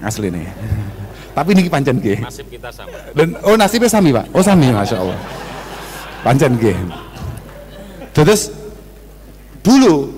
Asli 0.00 0.32
nih. 0.32 0.48
Tapi 1.36 1.54
niki 1.54 1.70
pancen 1.70 2.00
nggih. 2.00 2.18
Nasib 2.24 2.46
kita 2.50 2.72
sama. 2.74 2.96
Dan 3.14 3.38
oh 3.46 3.54
nasibnya 3.54 3.86
sami 3.86 4.10
Pak. 4.10 4.26
Oh 4.34 4.42
sami 4.42 4.72
Masya 4.72 4.96
Allah. 4.98 5.18
Pancen 6.26 6.58
nggih. 6.58 6.76
Terus 8.10 8.50
dulu 9.62 10.10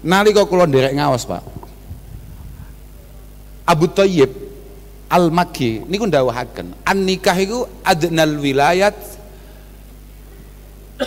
nalika 0.00 0.46
kula 0.48 0.64
nderek 0.64 0.96
ngaos 0.96 1.28
Pak. 1.28 1.42
Abu 3.68 3.84
Thayyib 3.92 4.47
Al-Makki 5.08 5.88
niku 5.88 6.04
ndawuhaken 6.04 6.84
an 6.84 6.98
nikah 7.08 7.32
iku 7.40 7.64
adnal 7.80 8.36
wilayat 8.36 8.92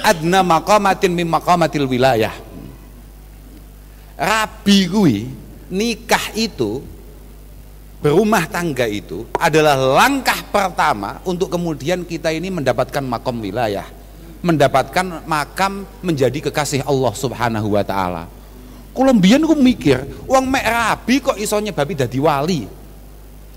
adna 0.02 0.42
maqamatin 0.42 1.14
min 1.14 1.30
maqamatil 1.30 1.86
wilayah. 1.86 2.34
Rabi 4.18 4.90
kuwi 4.90 5.18
nikah 5.70 6.34
itu 6.34 6.82
berumah 8.02 8.50
tangga 8.50 8.90
itu 8.90 9.30
adalah 9.38 9.78
langkah 9.78 10.42
pertama 10.50 11.22
untuk 11.22 11.54
kemudian 11.54 12.02
kita 12.02 12.34
ini 12.34 12.50
mendapatkan 12.50 13.06
makom 13.06 13.38
wilayah 13.38 13.86
mendapatkan 14.42 15.22
makam 15.30 15.86
menjadi 16.02 16.50
kekasih 16.50 16.82
Allah 16.90 17.14
subhanahu 17.14 17.78
wa 17.78 17.86
ta'ala. 17.86 18.26
Mbiyen 18.92 19.46
aku 19.46 19.56
mikir 19.56 20.04
uang 20.26 20.46
mek 20.50 20.66
rabi 20.66 21.16
kok 21.22 21.38
iso 21.38 21.56
nyebabi 21.62 21.94
dadi 21.96 22.18
wali 22.18 22.66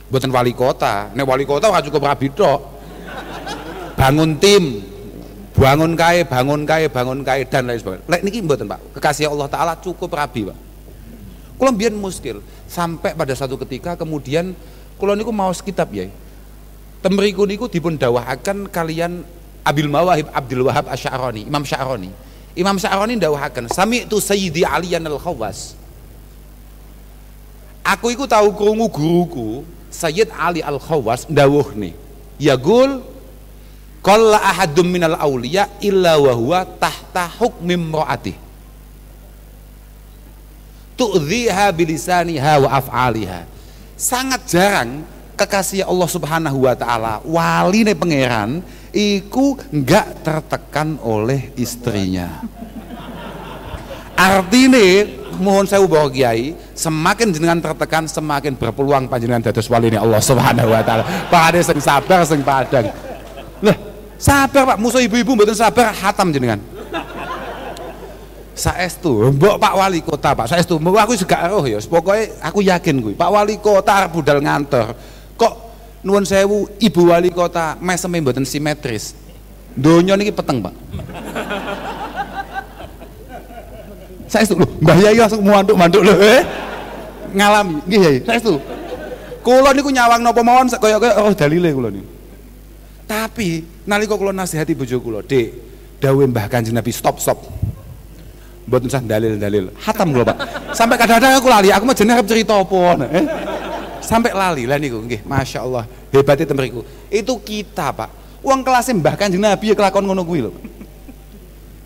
buatan 0.08 0.30
wali 0.32 0.52
kota. 0.52 1.12
Nek 1.12 1.24
wali 1.24 1.44
kota 1.44 1.68
ora 1.68 1.84
cukup 1.84 2.04
rabi 2.04 2.28
tok. 2.32 2.60
Bangun 3.94 4.36
tim. 4.40 4.82
Bangun 5.54 5.94
kae 5.94 6.26
bangun 6.26 6.66
kae 6.66 6.90
bangun 6.90 7.22
kae 7.22 7.46
dan 7.46 7.70
lain 7.70 7.78
sebagainya. 7.78 8.04
Lek 8.10 8.20
niki 8.26 8.42
mboten 8.42 8.66
Pak? 8.66 8.98
Kekasih 8.98 9.30
Allah 9.30 9.46
taala 9.46 9.72
cukup 9.78 10.10
rabi 10.10 10.50
Pak. 10.50 10.58
Kula 11.54 11.70
mbiyen 11.70 11.94
muskil 11.94 12.42
sampai 12.66 13.14
pada 13.14 13.30
satu 13.38 13.54
ketika 13.62 13.94
kemudian 13.94 14.50
kula 14.98 15.14
niku 15.14 15.30
mau 15.30 15.54
kitab 15.54 15.94
ya 15.94 16.10
temriku 17.04 17.44
niku 17.44 17.68
dipun 17.68 18.00
dawahaken 18.00 18.72
kalian 18.72 19.22
Abil 19.64 19.88
Mawahib 19.92 20.28
Abdul 20.32 20.64
Wahab 20.64 20.88
Asy'arani 20.88 21.44
Imam 21.44 21.62
Sya'rani 21.62 22.10
Imam 22.56 22.80
Sya'rani 22.80 23.20
dawahaken 23.20 23.68
sami 23.68 24.08
itu 24.08 24.22
Sayyidi 24.22 24.62
Aliyan 24.62 25.04
al-Khawas. 25.04 25.76
Aku 27.84 28.08
iku 28.08 28.24
tahu 28.24 28.56
krungu 28.56 28.88
guruku 28.88 29.66
Sayyid 29.94 30.34
Ali 30.34 30.58
al-Khawas 30.58 31.30
nih 31.30 31.94
yagul 32.42 32.98
qalla 34.02 34.42
ahadum 34.42 34.90
minal 34.90 35.14
auliya 35.14 35.70
illa 35.78 36.18
wa 36.18 36.34
huwa 36.34 36.66
tahta 36.66 37.30
hukmim 37.38 37.94
ra'atih 37.94 38.34
tu'dhiha 40.98 41.70
bilisaniha 41.70 42.58
wa 42.58 42.68
af'aliha. 42.74 43.46
Sangat 43.94 44.50
jarang 44.50 45.06
kekasih 45.38 45.86
Allah 45.86 46.08
Subhanahu 46.10 46.66
wa 46.66 46.74
taala 46.74 47.22
wali 47.22 47.86
ne 47.86 47.94
pangeran 47.94 48.62
iku 48.90 49.58
enggak 49.70 50.26
tertekan 50.26 50.98
oleh 51.02 51.54
istrinya. 51.54 52.42
Artine 54.14 55.10
mohon 55.38 55.66
saya 55.68 55.82
bawa 55.84 56.10
kiai 56.10 56.54
semakin 56.74 57.34
jenengan 57.34 57.58
tertekan 57.62 58.04
semakin 58.06 58.54
berpeluang 58.54 59.06
panjenengan 59.06 59.50
dados 59.50 59.66
wali 59.70 59.90
ini 59.90 59.98
Allah 59.98 60.20
Subhanahu 60.22 60.70
wa 60.70 60.82
taala. 60.82 61.04
Pak 61.30 61.60
sing 61.62 61.78
sabar 61.78 62.22
sing 62.26 62.40
padang. 62.42 62.90
Lah 63.62 63.76
sabar 64.18 64.74
Pak. 64.74 64.76
Musuh 64.80 65.02
ibu-ibu 65.02 65.34
mboten 65.38 65.56
sabar 65.56 65.90
hatam 65.94 66.30
jenengan. 66.30 66.58
Saestu 68.54 69.34
mbok 69.34 69.58
Pak 69.58 69.74
Wali 69.74 69.98
Kota 69.98 70.30
Pak. 70.30 70.46
Saestu 70.46 70.78
mbok 70.78 70.94
aku 70.94 71.18
juga 71.18 71.50
roh 71.50 71.66
ya. 71.66 71.82
Pokoknya 71.82 72.24
aku 72.38 72.62
yakin 72.62 72.94
gue 73.02 73.14
Pak 73.18 73.30
Wali 73.30 73.58
Kota 73.58 74.06
budal 74.06 74.38
ngantor. 74.38 74.94
Kok 75.34 75.54
nuwun 76.06 76.22
sewu 76.22 76.70
Ibu 76.78 77.02
Wali 77.10 77.34
Kota 77.34 77.74
meseme 77.82 78.22
mboten 78.22 78.46
simetris? 78.46 79.18
Donya 79.74 80.14
niki 80.14 80.30
peteng 80.30 80.62
Pak 80.62 80.74
saestu 84.34 84.58
lho 84.58 84.66
Mbah 84.82 84.98
Yai 84.98 85.14
langsung 85.14 85.46
manduk-manduk 85.46 86.02
lho 86.02 86.14
eh. 86.18 86.42
Ngalami. 87.30 87.78
Nggih 87.86 88.00
Yai. 88.02 88.16
Saestu 88.26 88.58
kula 89.46 89.70
niku 89.70 89.94
nyawang 89.94 90.24
napa 90.24 90.40
mawon 90.42 90.66
kaya-kaya 90.66 91.22
oh 91.22 91.30
dalile 91.30 91.70
kula 91.70 91.94
niku. 91.94 92.10
Tapi 93.06 93.62
nalika 93.86 94.18
kula 94.18 94.34
nasihati 94.34 94.74
bojo 94.74 94.98
kula 94.98 95.22
Dek 95.22 95.54
dawuh 96.02 96.26
Mbah 96.26 96.50
Kanjeng 96.50 96.74
Nabi 96.74 96.90
stop 96.90 97.22
stop. 97.22 97.38
Buat 98.64 98.88
usah 98.88 99.04
dalil-dalil. 99.04 99.76
Hatam 99.76 100.10
gue 100.10 100.24
pak. 100.24 100.36
Sampai 100.72 100.96
kadang-kadang 100.96 101.36
aku 101.36 101.48
lali 101.52 101.68
aku 101.68 101.84
mau 101.84 101.94
jenis 101.94 102.16
cerita 102.24 102.56
apa 102.56 103.06
eh? 103.12 103.26
sampai 104.00 104.32
lali 104.36 104.64
lah 104.66 104.80
niku 104.80 104.98
nggih. 105.04 105.22
Masya 105.22 105.62
Allah 105.62 105.84
hebatnya 106.10 106.50
temeriku 106.50 106.82
itu 107.12 107.34
kita 107.38 107.94
pak. 107.94 108.10
Uang 108.44 108.60
kelasnya 108.60 108.92
bahkan 109.00 109.32
kanjeng 109.32 109.40
Nabi 109.40 109.72
ya 109.72 109.74
kelakon 109.76 110.04
ngono 110.04 110.20
kuwi 110.20 110.44
lho 110.44 110.52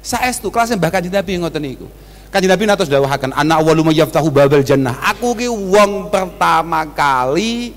saestu 0.03 0.51
kelasnya 0.51 0.75
bahkan 0.75 0.99
kanjeng 0.99 1.15
Nabi 1.15 1.39
ngoten 1.39 1.63
niku 1.63 1.87
kanjeng 2.29 2.53
Nabi 2.53 2.65
natos 2.69 2.89
dawuhaken 2.89 3.33
anak 3.33 3.57
awalu 3.61 3.93
yaftahu 3.93 4.29
babal 4.29 4.65
jannah. 4.65 4.97
Aku 5.13 5.33
ki 5.33 5.49
wong 5.49 6.13
pertama 6.13 6.85
kali 6.93 7.73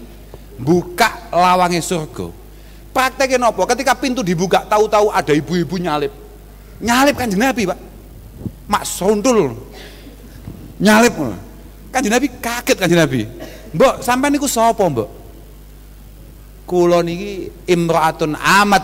buka 0.60 1.32
lawangnya 1.32 1.82
surga. 1.82 2.28
Prakteknya 2.92 3.40
nopo? 3.40 3.64
Ketika 3.64 3.96
pintu 3.96 4.20
dibuka 4.20 4.68
tahu-tahu 4.68 5.10
ada 5.16 5.32
ibu-ibu 5.32 5.80
nyalip. 5.80 6.12
Nyalip 6.84 7.16
kanjeng 7.16 7.40
Nabi 7.40 7.64
pak. 7.64 7.80
Mak 8.68 8.84
sondul. 8.84 9.56
Nyalip. 10.80 11.16
Kan 11.92 12.04
Nabi 12.08 12.28
kaget 12.40 12.76
kan 12.76 12.92
Nabi. 12.92 13.28
Mbok 13.72 14.04
sampai 14.04 14.28
niku 14.32 14.52
sapa 14.52 14.84
mbok? 14.84 15.08
Kula 16.68 17.00
niki 17.04 17.52
imraatun 17.68 18.36
amat 18.36 18.84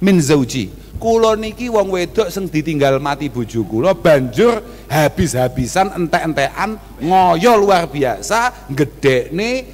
min 0.00 0.20
zauji 0.20 0.68
kula 0.98 1.38
niki 1.38 1.70
wong 1.70 1.94
wedok 1.94 2.28
sing 2.28 2.50
ditinggal 2.50 2.98
mati 2.98 3.30
bojo 3.30 3.62
kula 3.64 3.94
banjur 3.94 4.60
habis-habisan 4.90 5.94
entek-entekan 5.94 6.76
ngoyo 7.00 7.54
luar 7.56 7.86
biasa 7.86 8.68
gedekne 8.68 9.64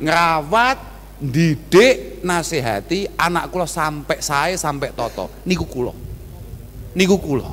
ngrawat 0.00 0.78
didik 1.20 2.24
nasihati 2.24 3.04
anak 3.20 3.52
kula 3.52 3.68
sampai 3.68 4.18
saya 4.24 4.56
sampai 4.56 4.94
toto. 4.96 5.28
Niku 5.44 5.68
kula. 5.68 5.92
Niku 6.96 7.20
kula. 7.20 7.52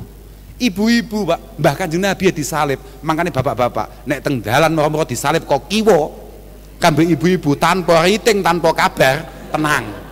Ibu-ibu 0.57 1.29
pak 1.29 1.39
bahkan 1.61 1.85
kanjeng 1.85 2.01
Nabi 2.01 2.29
ya 2.29 2.33
disalib. 2.33 2.79
Makanya 3.05 3.29
bapak-bapak 3.29 4.07
nek 4.09 4.19
teng 4.25 4.41
dalan 4.41 4.73
mau 4.73 5.05
disalib 5.05 5.45
kok 5.45 5.69
kiwo 5.69 6.15
kambe 6.81 7.05
ibu-ibu 7.05 7.57
tanpa 7.57 8.05
riting 8.05 8.41
tanpa 8.41 8.73
kabar 8.73 9.25
tenang 9.53 10.06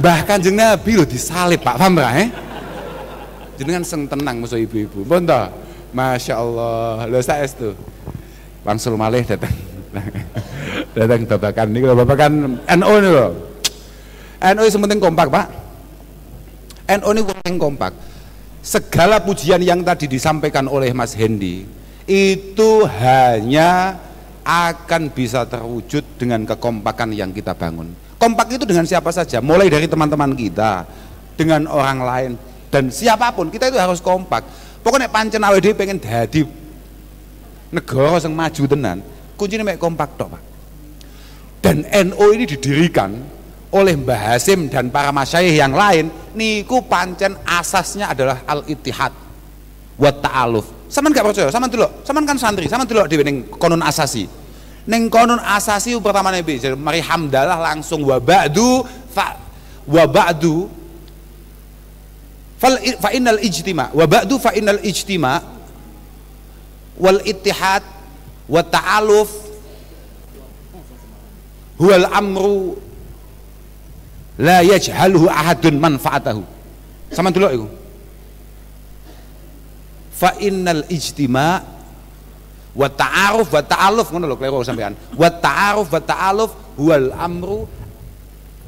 bahkan 0.00 0.38
kanjeng 0.38 0.56
Nabi 0.56 1.00
lo 1.00 1.04
disalib 1.04 1.60
pak. 1.64 1.76
Paham 1.80 1.98
eh? 2.00 2.28
Jenengan 3.56 3.84
seng 3.84 4.04
tenang 4.04 4.40
musuh 4.40 4.60
ibu-ibu. 4.60 5.02
Bonto 5.02 5.48
Masya 5.96 6.34
Allah. 6.36 7.08
Lo 7.08 7.18
saya 7.24 7.48
itu 7.48 7.72
langsung 8.66 8.98
malih 8.98 9.24
datang 9.24 9.54
datang 10.96 11.20
babakan. 11.24 11.66
Ini 11.72 11.78
kalau 11.80 11.96
babakan 12.04 12.32
NO 12.60 12.92
ini 13.00 13.10
loh 13.10 13.30
NO 14.40 14.62
itu 14.68 14.76
penting 14.76 15.00
kompak 15.00 15.26
pak. 15.32 15.46
NO 17.00 17.08
ini 17.16 17.22
penting 17.24 17.56
kompak. 17.56 17.92
Segala 18.60 19.22
pujian 19.22 19.62
yang 19.62 19.80
tadi 19.86 20.10
disampaikan 20.10 20.66
oleh 20.66 20.90
Mas 20.90 21.14
Hendy 21.14 21.64
itu 22.06 22.70
hanya 22.86 23.98
akan 24.46 25.10
bisa 25.10 25.46
terwujud 25.46 26.02
dengan 26.18 26.46
kekompakan 26.46 27.14
yang 27.14 27.30
kita 27.30 27.54
bangun. 27.54 28.05
Kompak 28.16 28.48
itu 28.56 28.64
dengan 28.64 28.88
siapa 28.88 29.12
saja, 29.12 29.44
mulai 29.44 29.68
dari 29.68 29.84
teman-teman 29.84 30.32
kita, 30.32 30.88
dengan 31.36 31.68
orang 31.68 31.98
lain 32.00 32.30
dan 32.72 32.90
siapa 32.90 33.30
pun 33.30 33.52
kita 33.52 33.70
itu 33.70 33.78
harus 33.78 34.02
kompak. 34.02 34.42
Pokoknya 34.82 35.10
pancen 35.10 35.42
awd 35.42 35.66
pengen 35.76 36.00
jadi 36.00 36.42
negara 37.70 38.18
yang 38.22 38.32
maju 38.32 38.62
tenan, 38.66 38.98
kuncinya 39.34 39.66
mek 39.66 39.78
kompak 39.78 40.14
tok, 40.14 40.32
Pak. 40.34 40.42
Dan 41.60 41.82
NO 41.82 42.26
ini 42.30 42.46
didirikan 42.46 43.10
oleh 43.74 43.98
Mbah 43.98 44.36
Hasim 44.36 44.70
dan 44.70 44.88
para 44.94 45.10
masyayikh 45.10 45.58
yang 45.58 45.74
lain 45.74 46.08
niku 46.38 46.86
pancen 46.86 47.34
asasnya 47.42 48.14
adalah 48.14 48.46
al 48.46 48.62
ittihad 48.70 49.10
wa 49.98 50.10
ta'aluf 50.14 50.86
saman 50.86 51.10
gak 51.10 51.26
percaya 51.26 51.50
saman 51.50 51.66
dulu 51.66 51.88
saman 52.06 52.22
kan 52.22 52.38
santri 52.38 52.70
saman 52.70 52.86
dulu 52.86 53.02
di 53.10 53.18
konon 53.58 53.82
asasi 53.82 54.30
ning 54.86 55.10
konon 55.10 55.42
asasi 55.42 55.98
pertama 55.98 56.30
nabi 56.30 56.58
jadi 56.62 56.78
mari 56.78 57.02
hamdalah 57.02 57.58
langsung 57.58 58.06
wa 58.06 58.22
ba'du 58.22 58.86
fa 59.10 59.34
wa 59.86 60.04
ba'du 60.06 60.70
fal 62.56 62.78
fa 63.02 63.10
innal 63.10 63.38
ijtima 63.42 63.90
wa 63.90 64.06
ba'du 64.06 64.38
fa 64.38 64.54
innal 64.54 64.78
ijtima 64.82 65.42
wal 66.96 67.20
ittihad 67.26 67.82
wa 68.46 68.62
ta'aluf 68.62 69.30
huwal 71.76 72.06
amru 72.08 72.78
la 74.36 74.60
yajhaluhu 74.60 75.32
ahadun 75.32 75.80
manfaatahu. 75.80 76.44
Sama 77.12 77.32
dulu 77.32 77.46
itu 77.48 77.68
fa 80.16 80.32
innal 80.40 80.84
ijtima 80.88 81.60
wa 82.76 82.88
ta'aruf 82.92 83.48
wa 83.48 83.62
ta'aluf 83.64 84.06
ngono 84.12 84.28
lho 84.28 84.36
kleru 84.36 84.60
sampean. 84.60 84.92
Wa 85.16 85.32
ta'aruf 85.32 85.88
wa 85.88 86.02
ta'aluf 86.04 86.50
huwal 86.76 87.08
amru 87.16 87.64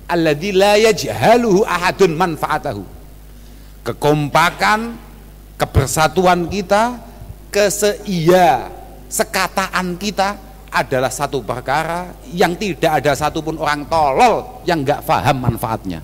alladzi 0.08 0.50
la 0.56 0.80
yajhaluhu 0.80 1.68
ahadun 1.68 2.16
manfaatahu. 2.16 2.82
Kekompakan 3.84 4.96
kebersatuan 5.60 6.48
kita 6.48 6.96
keseia 7.52 8.72
sekataan 9.12 9.96
kita 10.00 10.36
adalah 10.68 11.08
satu 11.08 11.40
perkara 11.40 12.12
yang 12.32 12.52
tidak 12.56 13.00
ada 13.00 13.12
satupun 13.16 13.56
orang 13.56 13.88
tolol 13.88 14.64
yang 14.68 14.84
nggak 14.84 15.04
paham 15.04 15.36
manfaatnya. 15.40 16.00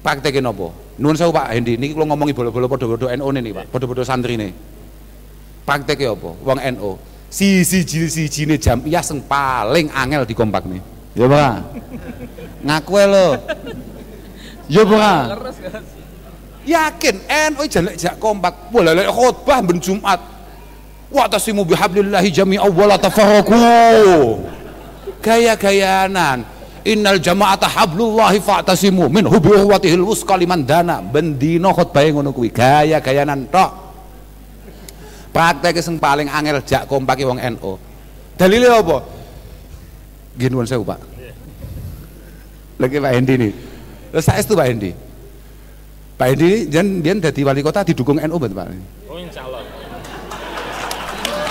Praktekin 0.00 0.44
apa? 0.44 0.72
Nuhun 0.96 1.16
saya 1.18 1.28
Pak 1.28 1.52
Hendi, 1.52 1.76
ini 1.76 1.92
kalau 1.92 2.08
ngomongi 2.08 2.32
bodoh-bodoh 2.32 2.70
podo-podo 2.72 3.06
NU 3.12 3.28
ini 3.36 3.52
Pak, 3.52 3.68
podo-podo 3.68 4.00
santri 4.00 4.40
ini. 4.40 4.48
Prakteke 5.66 6.06
apa? 6.06 6.30
Wong 6.46 6.58
NU. 6.78 6.94
Siji-siji 7.26 8.46
jam 8.56 8.78
jamiah 8.78 9.02
sing 9.02 9.18
paling 9.26 9.90
angel 9.90 10.22
di 10.22 10.32
kompak 10.32 10.62
nih. 10.62 10.78
Ya, 11.18 11.26
Pak. 11.26 11.54
Ngaku 12.62 12.92
lo. 13.10 13.28
Ya, 14.70 14.82
Pak. 14.86 15.22
Yakin 16.66 17.16
NU 17.50 17.62
jelek 17.66 17.94
jak 17.98 18.14
kompak. 18.22 18.70
Wah, 18.70 18.82
lek 18.94 19.10
khotbah 19.10 19.58
ben 19.62 19.82
Jumat. 19.82 20.22
Wa 21.10 21.26
tasimu 21.30 21.62
bihablillahi 21.66 22.30
jami'a 22.30 22.66
wa 22.66 22.84
la 22.86 22.96
tafarraqu. 22.98 23.58
Gaya-gayanan. 25.22 26.46
Innal 26.86 27.18
jama'ata 27.18 27.66
hablullahi 27.66 28.38
fa'tasimu 28.38 29.10
min 29.10 29.26
uhwatihil 29.26 30.06
wusqa 30.06 30.38
liman 30.38 30.62
dana. 30.62 31.02
Bendino 31.02 31.74
khotbah 31.74 32.06
ngono 32.06 32.30
kuwi. 32.30 32.54
Gaya-gayanan 32.54 33.50
tok. 33.50 33.85
Praktek 35.36 35.84
sing 35.84 36.00
paling 36.00 36.32
angel 36.32 36.64
jak 36.64 36.88
kompake 36.88 37.28
wong 37.28 37.36
NU. 37.36 37.76
Dalile 38.40 38.72
apa? 38.72 39.04
Nggih 40.32 40.48
nuwun 40.48 40.64
sewu, 40.64 40.80
Pak. 40.80 40.96
Lagi 42.80 42.96
Pak 42.96 43.12
Hendi 43.12 43.34
nih. 43.44 43.52
Lah 44.16 44.24
saestu 44.24 44.56
Pak 44.56 44.64
Hendi. 44.64 44.96
Pak 46.16 46.32
Hendi 46.32 46.72
jan 46.72 47.04
biyen 47.04 47.20
dadi 47.20 47.44
wali 47.44 47.60
kota 47.60 47.84
didukung 47.84 48.16
NU 48.16 48.36
betul 48.40 48.56
Pak. 48.56 48.66
Oh 49.12 49.20
insyaallah. 49.20 49.60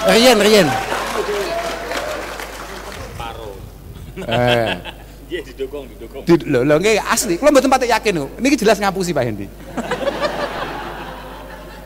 Riyen 0.10 0.38
riyen. 0.42 0.68
Paro. 3.14 3.54
Eh. 4.18 4.74
Nggih 5.30 5.42
didukung 5.54 5.86
didukung. 5.94 6.26
Di, 6.26 6.34
lho 6.42 6.66
lho 6.66 6.76
nggih 6.82 7.06
asli. 7.06 7.38
Kula 7.38 7.54
mboten 7.54 7.70
pati 7.70 7.86
yakin 7.86 8.18
kok. 8.18 8.30
Niki 8.42 8.58
jelas 8.58 8.82
ngapusi 8.82 9.14
Pak 9.14 9.30
Hendi. 9.30 9.46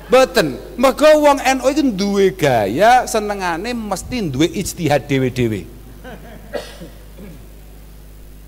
Boten, 0.09 0.57
mergo 0.73 1.05
wong 1.21 1.37
NU 1.37 1.65
itu 1.69 1.81
duwe 1.93 2.33
gaya 2.33 3.05
senengane 3.05 3.77
mesti 3.77 4.25
duwe 4.25 4.49
ijtihad 4.49 5.05
dhewe-dhewe. 5.05 5.61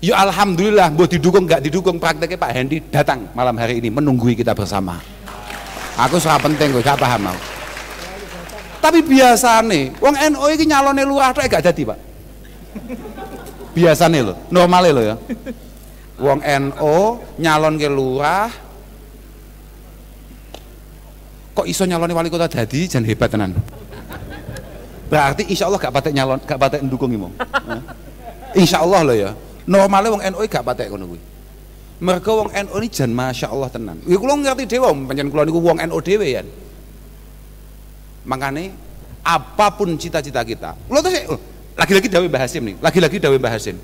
Ya 0.02 0.18
alhamdulillah, 0.18 0.90
mau 0.90 1.06
didukung 1.06 1.46
nggak 1.46 1.62
didukung 1.62 2.02
prakteknya 2.02 2.34
Pak 2.34 2.50
Hendi 2.50 2.82
datang 2.90 3.30
malam 3.38 3.54
hari 3.54 3.78
ini 3.78 3.86
menunggui 3.86 4.34
kita 4.34 4.50
bersama. 4.50 4.98
Aku 5.94 6.18
sangat 6.18 6.48
penting 6.48 6.74
gue 6.74 6.82
gak 6.82 6.98
paham 6.98 7.30
mau. 7.30 7.38
Tapi 8.82 8.98
biasa 9.04 9.62
nih, 9.62 9.94
wong 10.02 10.16
NU 10.34 10.42
ini 10.50 10.64
nyalonnya 10.66 11.06
lurah 11.06 11.30
tuh 11.30 11.46
gak 11.46 11.62
jadi 11.70 11.94
pak. 11.94 11.98
Biasa 13.78 14.10
nih 14.10 14.20
lo, 14.26 14.34
normalnya 14.50 14.90
lo 14.90 15.02
ya. 15.06 15.16
Wong 16.18 16.40
NU 16.42 16.96
nyalon 17.38 17.78
ke 17.78 17.86
lurah, 17.86 18.50
kok 21.52 21.66
iso 21.68 21.84
nyalonnya 21.84 22.16
wali 22.16 22.28
kota 22.32 22.48
jadi 22.48 22.88
jangan 22.88 23.06
hebat 23.08 23.28
tenan. 23.28 23.52
Berarti 25.12 25.44
insya 25.52 25.68
Allah 25.68 25.76
gak 25.76 25.92
patek 25.92 26.12
nyalon, 26.16 26.40
gak 26.40 26.56
patek 26.56 26.80
mendukung 26.80 27.12
imam. 27.12 27.32
Insya 28.56 28.80
Allah 28.80 29.00
lo 29.04 29.12
ya. 29.12 29.36
Normalnya 29.68 30.08
wong 30.08 30.22
NU 30.24 30.40
gak 30.48 30.64
patek 30.64 30.88
ngono 30.88 31.12
kuwi. 31.12 31.20
Mereka 32.02 32.30
wong 32.32 32.48
NU 32.50 32.74
ini 32.80 32.88
jan 32.88 33.12
Masya 33.12 33.52
Allah 33.52 33.68
tenan. 33.68 34.00
Ya 34.08 34.16
kula 34.16 34.34
ngerti 34.40 34.64
dewa 34.64 34.90
pancen 34.90 35.28
kula 35.28 35.44
niku 35.44 35.60
wong 35.60 35.78
NU 35.84 36.00
dhewe 36.00 36.28
ya 36.32 36.42
makanya 38.22 38.70
apa 39.22 39.66
pun 39.74 39.94
cita-cita 39.98 40.42
kita 40.42 40.74
kula 40.86 41.02
tuh 41.02 41.38
lagi-lagi 41.78 42.08
dawe 42.10 42.26
Mbah 42.26 42.42
Hasim 42.42 42.62
nih 42.62 42.76
lagi-lagi 42.78 43.16
dawe 43.18 43.36
Mbah 43.38 43.52
Hasim. 43.54 43.76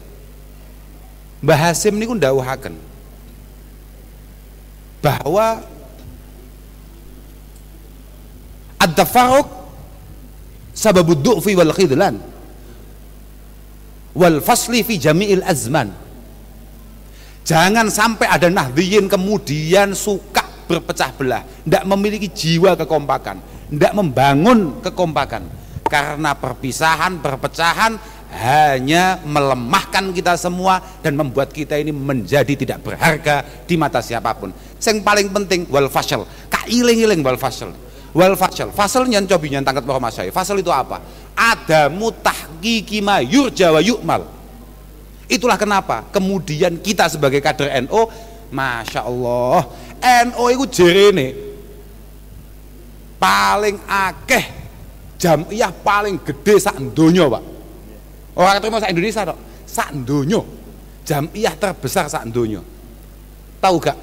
Mbah 1.42 1.58
Hasim 1.58 1.94
niku 1.94 2.14
ndawuhaken 2.14 2.74
bahwa 4.98 5.62
ad-tafarruq 8.78 9.48
sababud 10.74 11.18
du'fi 11.20 11.52
wal 11.58 11.74
khidlan 11.74 12.22
wal 14.14 14.38
fasli 14.42 14.86
fi 14.86 14.98
jami'il 14.98 15.42
azman. 15.42 15.90
Jangan 17.42 17.88
sampai 17.88 18.28
ada 18.28 18.52
nahdiyin 18.52 19.08
kemudian 19.08 19.96
suka 19.96 20.44
berpecah 20.68 21.10
belah 21.16 21.42
tidak 21.64 21.84
memiliki 21.88 22.28
jiwa 22.28 22.76
kekompakan 22.76 23.40
tidak 23.68 23.92
membangun 23.92 24.80
kekompakan. 24.80 25.44
Karena 25.88 26.36
perpisahan 26.36 27.16
perpecahan 27.16 27.96
hanya 28.28 29.24
melemahkan 29.24 30.12
kita 30.12 30.36
semua 30.36 30.84
dan 31.00 31.16
membuat 31.16 31.48
kita 31.48 31.80
ini 31.80 31.96
menjadi 31.96 32.52
tidak 32.52 32.84
berharga 32.84 33.40
di 33.64 33.80
mata 33.80 34.04
siapa 34.04 34.36
pun. 34.36 34.52
Yang 34.76 35.00
paling 35.00 35.32
penting 35.32 35.64
wal 35.72 35.88
fasal 35.88 36.28
kailing-iling 36.52 37.24
wal 37.24 37.40
fasal 37.40 37.72
wal 38.12 38.34
fasal. 38.36 38.72
Fasal 38.72 39.04
yang 39.08 39.24
cobi 39.28 39.52
yang 39.52 39.64
tangkat 39.64 39.84
bahwa 39.84 40.08
saya 40.08 40.32
fasal 40.32 40.56
itu 40.60 40.72
apa? 40.72 41.02
Ada 41.36 41.92
mutah 41.92 42.34
tahqiqi 42.58 42.98
ma 43.04 43.22
yurja 43.22 43.70
wa 43.70 43.80
yu'mal. 43.80 44.22
Itulah 45.28 45.60
kenapa 45.60 46.08
kemudian 46.08 46.80
kita 46.80 47.06
sebagai 47.12 47.44
kader 47.44 47.84
NO 47.84 48.08
Masya 48.48 49.04
Allah 49.04 49.68
NO 50.24 50.44
itu 50.48 50.64
jerene 50.80 51.36
paling 53.20 53.76
akeh 53.84 54.44
jamiah 55.20 55.68
paling 55.68 56.16
gede 56.24 56.56
sak 56.56 56.80
donya 56.96 57.28
Pak. 57.28 57.44
Orang 58.38 58.62
terima 58.62 58.80
sak 58.80 58.90
Indonesia 58.94 59.28
dok 59.28 59.38
sak 59.68 59.92
donya. 60.02 60.40
Jamiah 61.04 61.54
terbesar 61.56 62.08
sak 62.08 62.24
donya. 62.32 62.64
Tahu 63.60 63.76
gak? 63.80 63.98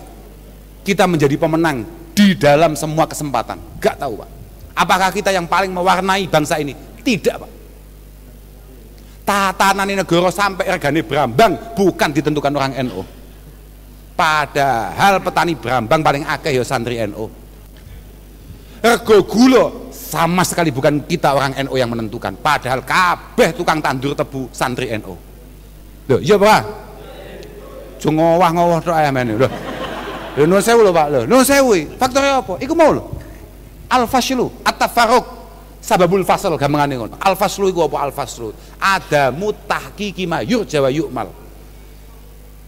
Kita 0.85 1.09
menjadi 1.09 1.33
pemenang 1.37 1.81
di 2.15 2.33
dalam 2.39 2.73
semua 2.79 3.03
kesempatan. 3.05 3.59
Gak 3.83 3.99
tahu 3.99 4.23
Pak. 4.23 4.29
Apakah 4.75 5.11
kita 5.11 5.35
yang 5.35 5.45
paling 5.45 5.69
mewarnai 5.75 6.25
bangsa 6.31 6.55
ini? 6.57 6.71
Tidak 7.03 7.35
Pak. 7.35 7.51
Tatanan 9.25 9.89
negara 9.89 10.29
sampai 10.29 10.69
regane 10.69 11.01
Brambang 11.01 11.75
bukan 11.75 12.09
ditentukan 12.13 12.53
orang 12.53 12.77
NU 12.85 13.01
padahal 14.13 15.17
petani 15.17 15.57
Brambang 15.57 16.05
paling 16.05 16.23
akeh 16.23 16.53
ya 16.53 16.61
santri 16.61 17.01
NU 17.09 17.25
rego 18.85 19.25
gula 19.25 19.89
sama 19.89 20.45
sekali 20.45 20.69
bukan 20.69 21.09
kita 21.09 21.33
orang 21.33 21.57
NU 21.65 21.73
yang 21.73 21.89
menentukan. 21.89 22.37
Padahal 22.37 22.85
kabeh 22.85 23.49
tukang 23.57 23.81
tandur 23.81 24.13
tebu 24.13 24.45
santri 24.53 24.93
NU 24.93 25.17
loh 26.05 26.19
iya 26.21 26.37
pak. 26.37 26.85
Ngowah 28.05 28.53
ngowah 28.53 28.79
tok 28.85 28.93
ayam 28.93 29.17
ini 29.17 29.33
loh 29.33 29.49
lho 30.35 30.43
nuwun 30.45 30.63
sewu 30.63 30.81
lho 30.83 30.91
Pak 30.91 31.07
lho. 31.11 31.19
Nuwun 31.27 31.45
sewu 31.45 31.73
faktornya 31.99 32.43
apa? 32.43 32.59
Iku 32.59 32.73
mau 32.75 32.91
lho 32.91 33.03
al 33.89 34.05
fashilu 34.09 34.51
at-tafarruq. 34.65 35.25
Sababul 35.85 36.25
fasal 36.25 36.57
gampangane 36.57 36.97
ngono. 36.97 37.13
Al 37.21 37.37
faslu 37.37 37.69
iku 37.69 37.85
apa 37.85 38.09
al 38.09 38.11
faslu 38.11 38.49
ada 38.81 39.29
mutahqiqi 39.29 40.25
ma 40.25 40.41
yurja 40.41 40.81
wa 40.81 40.89
yu'mal. 40.89 41.29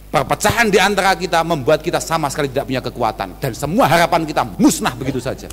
Perpecahan 0.08 0.70
di 0.70 0.78
antara 0.78 1.18
kita 1.18 1.42
membuat 1.42 1.82
kita 1.82 1.98
sama 1.98 2.30
sekali 2.30 2.46
tidak 2.46 2.70
punya 2.70 2.78
kekuatan. 2.78 3.34
Dan 3.42 3.52
semua 3.58 3.90
harapan 3.90 4.22
kita 4.22 4.46
musnah 4.56 4.94
begitu 4.94 5.18
saja. 5.18 5.50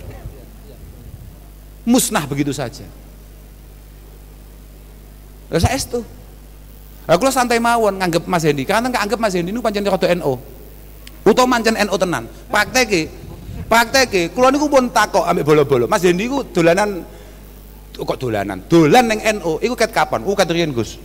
Musnah 1.83 2.23
begitu 2.29 2.53
saja. 2.53 2.85
Lah 5.49 5.59
saya 5.59 5.75
itu. 5.75 6.05
Aku 7.09 7.21
santai 7.33 7.57
mawon 7.57 7.97
nganggep 7.97 8.25
Mas 8.25 8.45
Hendi, 8.45 8.65
karena 8.65 8.89
nggak 8.89 9.03
anggap 9.09 9.19
Mas 9.21 9.33
Hendi 9.33 9.53
nu 9.53 9.61
pancen 9.61 9.85
rada 9.85 10.09
NU. 10.13 10.37
Utawa 11.25 11.57
pancen 11.57 11.73
NU 11.73 11.97
tenan. 11.97 12.23
Prakteke 12.53 13.09
prakteke 13.65 14.29
kula 14.29 14.53
niku 14.53 14.69
pun 14.69 14.85
takok 14.93 15.25
ambek 15.25 15.41
bolo-bolo. 15.41 15.85
Mas 15.89 16.05
Hendi 16.05 16.29
ku 16.29 16.45
dolanan 16.53 17.01
kok 17.97 18.17
dolanan? 18.21 18.61
Dolan 18.69 19.09
neng 19.09 19.19
NU 19.41 19.57
itu 19.57 19.73
ket 19.73 19.89
kapan? 19.89 20.21
Uh 20.21 20.37
ket 20.37 20.45
riyen 20.53 20.69
Gus? 20.69 21.01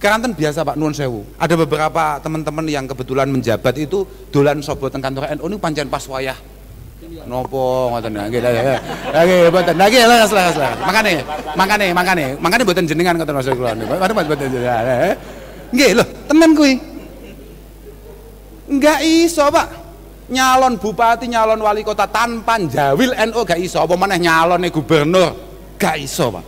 Keranten 0.00 0.32
biasa 0.32 0.64
Pak 0.64 0.80
Nuwun 0.80 0.96
Sewu. 0.96 1.22
Ada 1.36 1.54
beberapa 1.54 2.16
teman-teman 2.24 2.64
yang 2.66 2.88
kebetulan 2.88 3.28
menjabat 3.28 3.76
itu 3.76 4.08
dolan 4.32 4.64
sobo 4.64 4.88
teng 4.88 5.04
kantor 5.04 5.28
NU 5.36 5.46
ini 5.52 5.56
pancen 5.60 5.86
pas 5.92 6.02
wayah. 6.08 6.34
Nopo 7.28 7.92
ngoten 7.92 8.08
nggih 8.08 8.40
ya 8.40 8.80
nggih. 9.12 9.52
Mboten 9.52 9.74
nggih 9.76 10.02
leres 10.08 10.32
leres 10.32 10.56
leres. 10.56 10.80
Makane 10.80 11.20
makane 11.54 11.86
makane. 11.92 12.24
Makane 12.40 12.62
mboten 12.64 12.88
jenengan 12.88 13.20
ngoten 13.20 13.36
maksud 13.36 13.52
kula 13.52 13.76
niku. 13.76 13.94
Mboten 14.00 14.48
jenengan 14.48 15.12
nggih 15.76 15.90
lho 16.00 16.04
temen 16.24 16.50
kuwi 16.56 16.72
enggak 18.72 19.00
iso 19.04 19.44
Pak. 19.52 19.82
Nyalon 20.32 20.80
bupati 20.80 21.28
nyalon 21.28 21.60
wali 21.60 21.84
kota 21.84 22.08
tanpa 22.08 22.56
jawil 22.56 23.12
NU 23.12 23.40
gak 23.44 23.60
iso. 23.60 23.84
Apa 23.84 24.00
maneh 24.00 24.16
nyalone 24.16 24.72
gubernur? 24.72 25.34
Gak 25.76 26.00
iso 26.00 26.32
pak. 26.32 26.44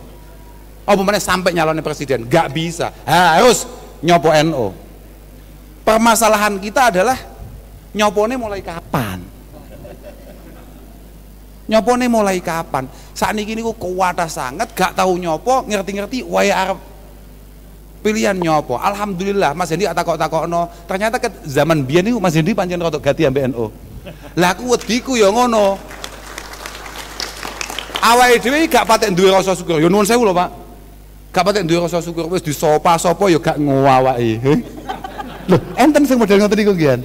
Apa 0.89 1.01
mana 1.05 1.21
sampai 1.21 1.53
nyalonin 1.53 1.85
presiden? 1.85 2.25
Gak 2.25 2.49
bisa. 2.49 2.89
Harus 3.05 3.69
nyopo 4.01 4.33
NO 4.41 4.85
permasalahan 5.85 6.57
kita 6.57 6.89
adalah 6.89 7.19
nyopone 7.93 8.33
mulai 8.41 8.65
kapan? 8.65 9.21
Nyopone 11.69 12.05
mulai 12.09 12.41
kapan? 12.41 12.89
Saat 13.13 13.37
ini 13.37 13.61
ku 13.61 13.77
kuwata 13.77 14.25
sangat 14.25 14.73
gak 14.73 14.97
tahu 14.97 15.21
nyopo 15.21 15.61
ngerti-ngerti 15.69 16.25
waya 16.25 16.57
Arab 16.57 16.79
pilihan 18.05 18.37
nyopo 18.37 18.77
alhamdulillah 18.77 19.57
Mas 19.57 19.73
Hendi 19.73 19.89
takok 19.89 20.45
no 20.45 20.69
ternyata 20.85 21.17
ke 21.17 21.33
zaman 21.49 21.81
biyen 21.81 22.05
niku 22.05 22.21
Mas 22.21 22.37
Hendi 22.37 22.53
pancen 22.53 22.77
rotok 22.77 23.01
gati 23.01 23.25
ambek 23.25 23.49
NU 23.49 23.73
lah 24.37 24.53
aku 24.53 24.77
wediku 24.77 25.17
ya 25.17 25.33
ngono 25.33 25.81
Awake 28.05 28.37
dhewe 28.37 28.69
gak 28.69 28.85
patek 28.85 29.17
duwe 29.17 29.33
rasa 29.33 29.57
syukur. 29.57 29.81
Ya 29.81 29.89
nuwun 29.89 30.05
sewu 30.05 30.21
lho, 30.21 30.33
Pak. 30.37 30.49
Gak 31.33 31.41
patek 31.41 31.65
duwe 31.65 31.89
rasa 31.89 31.97
syukur 32.05 32.29
wis 32.29 32.45
disopa 32.45 33.01
sapa 33.01 33.25
ya 33.33 33.41
gak 33.41 33.57
ngowawaki. 33.57 34.45
Lho, 35.49 35.57
enten 35.73 36.05
sing 36.05 36.21
model 36.21 36.37
ngoten 36.45 36.57
niku 36.61 36.73
nggih. 36.77 37.01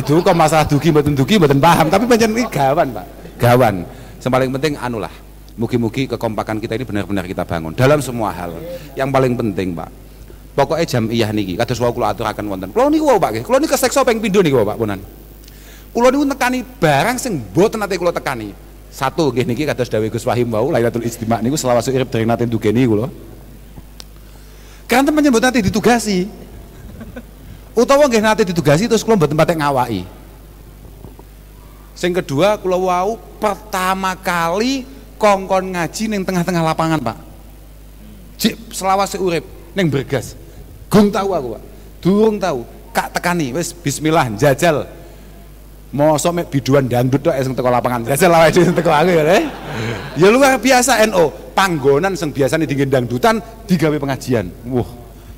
Gitu 0.00 0.24
kok 0.24 0.32
masalah 0.32 0.64
dugi 0.64 0.88
mboten 0.88 1.12
dugi 1.12 1.36
mboten 1.36 1.60
paham, 1.60 1.92
tapi 1.92 2.08
pancen 2.08 2.32
iki 2.32 2.48
gawan, 2.48 2.88
Pak. 2.92 3.06
Gawan. 3.36 3.74
Yang 4.16 4.52
penting 4.56 4.74
anulah. 4.80 5.12
Mugi-mugi 5.58 6.06
kekompakan 6.06 6.62
kita 6.62 6.78
ini 6.78 6.86
benar-benar 6.86 7.26
kita 7.26 7.42
bangun 7.42 7.74
dalam 7.74 7.98
semua 7.98 8.30
hal. 8.30 8.54
Yang 8.94 9.10
paling 9.10 9.34
penting, 9.34 9.74
Pak. 9.74 9.90
Pokoknya 10.58 10.86
jam 10.86 11.06
iya 11.06 11.30
niki, 11.30 11.54
kados 11.54 11.78
wau 11.78 11.94
kula 11.94 12.10
aturaken 12.10 12.46
wonten. 12.50 12.70
Kula 12.74 12.90
niku 12.90 13.14
Pak 13.14 13.30
nggih. 13.30 13.44
Kula 13.46 13.62
niku 13.62 13.78
keseksa 13.78 14.02
ping 14.02 14.18
pindho 14.18 14.42
niku 14.42 14.66
Pak 14.66 14.74
punan. 14.74 14.98
Kula 15.94 16.10
niku 16.10 16.26
nekani 16.26 16.66
barang 16.66 17.14
sing 17.14 17.38
mboten 17.38 17.78
nate 17.78 17.94
kula 17.94 18.10
tekani. 18.10 18.50
Satu 18.90 19.30
nggih 19.30 19.46
niki 19.46 19.62
kados 19.62 19.86
dawuh 19.86 20.10
Gus 20.10 20.26
Wahim 20.26 20.50
wau 20.50 20.74
Lailatul 20.74 21.06
Istima 21.06 21.38
niku 21.38 21.54
selawase 21.54 21.94
urip 21.94 22.10
dari 22.10 22.26
nate 22.26 22.42
ndugeni 22.42 22.90
kula. 22.90 23.06
Kan 24.90 25.06
temen 25.06 25.22
mboten 25.30 25.46
nate 25.46 25.62
ditugasi. 25.62 26.26
Utawa 27.78 28.10
nggih 28.10 28.22
nate 28.22 28.42
ditugasi 28.42 28.90
terus 28.90 29.06
kula 29.06 29.14
mboten 29.14 29.38
patek 29.38 29.62
ngawaki. 29.62 30.02
Sing 31.94 32.10
kedua 32.10 32.58
kula 32.58 32.74
wau 32.74 33.14
pertama 33.38 34.18
kali 34.18 34.97
kongkon 35.18 35.74
ngaji 35.74 36.02
ning 36.08 36.22
tengah-tengah 36.22 36.62
lapangan, 36.62 37.02
Pak. 37.02 37.18
Jik 38.38 38.54
selawase 38.70 39.18
urip 39.18 39.42
ning 39.74 39.90
bergas. 39.90 40.38
Gung 40.86 41.10
tahu 41.10 41.34
aku, 41.34 41.48
Pak. 41.58 41.62
Durung 41.98 42.38
tahu. 42.38 42.62
Kak 42.94 43.14
tekani 43.14 43.52
wis 43.52 43.74
bismillah 43.74 44.30
jajal. 44.38 44.86
Mosok 45.88 46.32
mek 46.36 46.46
biduan 46.52 46.84
dangdut 46.84 47.24
tok 47.24 47.32
sing 47.40 47.56
teko 47.56 47.72
lapangan. 47.72 48.04
Jajal 48.12 48.28
awake 48.28 48.52
dhewe 48.52 48.70
teko 48.76 48.90
aku 48.92 49.10
ya. 49.12 49.22
Eh. 49.24 49.44
Ya 50.20 50.28
luar 50.28 50.60
biasa 50.60 51.00
NO. 51.08 51.54
Panggonan 51.56 52.14
sing 52.14 52.30
biasane 52.30 52.68
dingin 52.68 52.92
dangdutan 52.92 53.40
digawe 53.64 53.96
pengajian. 53.96 54.46
Wah, 54.68 54.88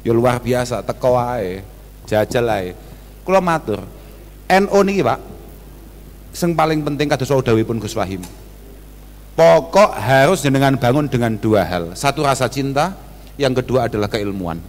ya 0.02 0.12
luar 0.12 0.42
biasa 0.42 0.82
teko 0.82 1.16
wae. 1.16 1.62
Jajal 2.04 2.44
ae. 2.50 2.74
Kula 3.22 3.38
matur. 3.38 3.84
NO 4.50 4.78
niki, 4.82 5.06
Pak. 5.06 5.20
Sing 6.34 6.58
paling 6.58 6.82
penting 6.82 7.06
kados 7.06 7.30
dawuhipun 7.30 7.78
Gus 7.78 7.94
Wahim. 7.94 8.22
Pokok 9.40 9.96
harus 9.96 10.44
jenengan 10.44 10.76
bangun 10.76 11.09
dengan 11.09 11.33
dua 11.33 11.64
hal. 11.64 11.96
Satu 11.96 12.20
rasa 12.20 12.44
cinta, 12.44 12.92
yang 13.40 13.57
kedua 13.57 13.88
adalah 13.88 14.05
keilmuan. 14.05 14.61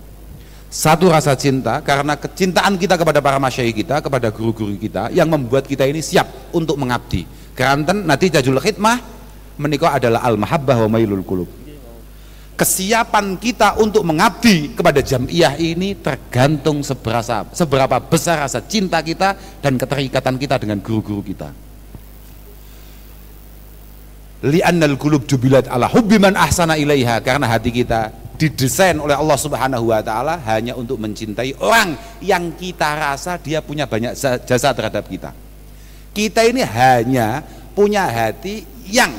Satu 0.71 1.11
rasa 1.11 1.35
cinta 1.35 1.83
karena 1.83 2.15
kecintaan 2.15 2.79
kita 2.79 2.95
kepada 2.95 3.19
para 3.19 3.35
masyayikh 3.35 3.83
kita, 3.83 3.99
kepada 3.99 4.31
guru-guru 4.31 4.71
kita 4.79 5.11
yang 5.11 5.27
membuat 5.27 5.67
kita 5.67 5.83
ini 5.83 5.99
siap 5.99 6.55
untuk 6.55 6.79
mengabdi. 6.79 7.27
Keranten 7.51 8.07
nanti 8.07 8.31
jajul 8.31 8.63
khidmah 8.63 8.95
menikah 9.59 9.99
adalah 9.99 10.23
al-mahabbah 10.23 10.87
wa 10.87 10.95
mailul 10.95 11.27
kulub. 11.27 11.51
Kesiapan 12.55 13.35
kita 13.43 13.75
untuk 13.75 14.07
mengabdi 14.07 14.71
kepada 14.71 15.03
jamiah 15.03 15.51
ini 15.59 15.99
tergantung 15.99 16.79
seberapa, 16.79 17.43
seberapa 17.51 17.99
besar 18.07 18.47
rasa 18.47 18.63
cinta 18.63 19.03
kita 19.03 19.35
dan 19.59 19.75
keterikatan 19.75 20.39
kita 20.39 20.55
dengan 20.63 20.79
guru-guru 20.79 21.27
kita. 21.27 21.70
Li'annal 24.41 24.97
kulub 24.97 25.29
jubilat 25.29 25.69
ala 25.69 25.85
hubbiman 25.85 26.33
ahsana 26.33 26.73
ilaiha 26.73 27.21
karena 27.21 27.45
hati 27.45 27.69
kita 27.69 28.09
didesain 28.41 28.97
oleh 28.97 29.13
Allah 29.13 29.37
Subhanahu 29.37 29.93
wa 29.93 30.01
taala 30.01 30.41
hanya 30.49 30.73
untuk 30.73 30.97
mencintai 30.97 31.61
orang 31.61 31.93
yang 32.25 32.57
kita 32.57 32.97
rasa 32.97 33.37
dia 33.37 33.61
punya 33.61 33.85
banyak 33.85 34.17
jasa 34.17 34.73
terhadap 34.73 35.05
kita. 35.05 35.29
Kita 36.09 36.41
ini 36.41 36.65
hanya 36.65 37.45
punya 37.77 38.09
hati 38.09 38.65
yang 38.89 39.13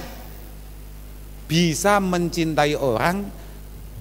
bisa 1.46 2.02
mencintai 2.02 2.74
orang 2.74 3.22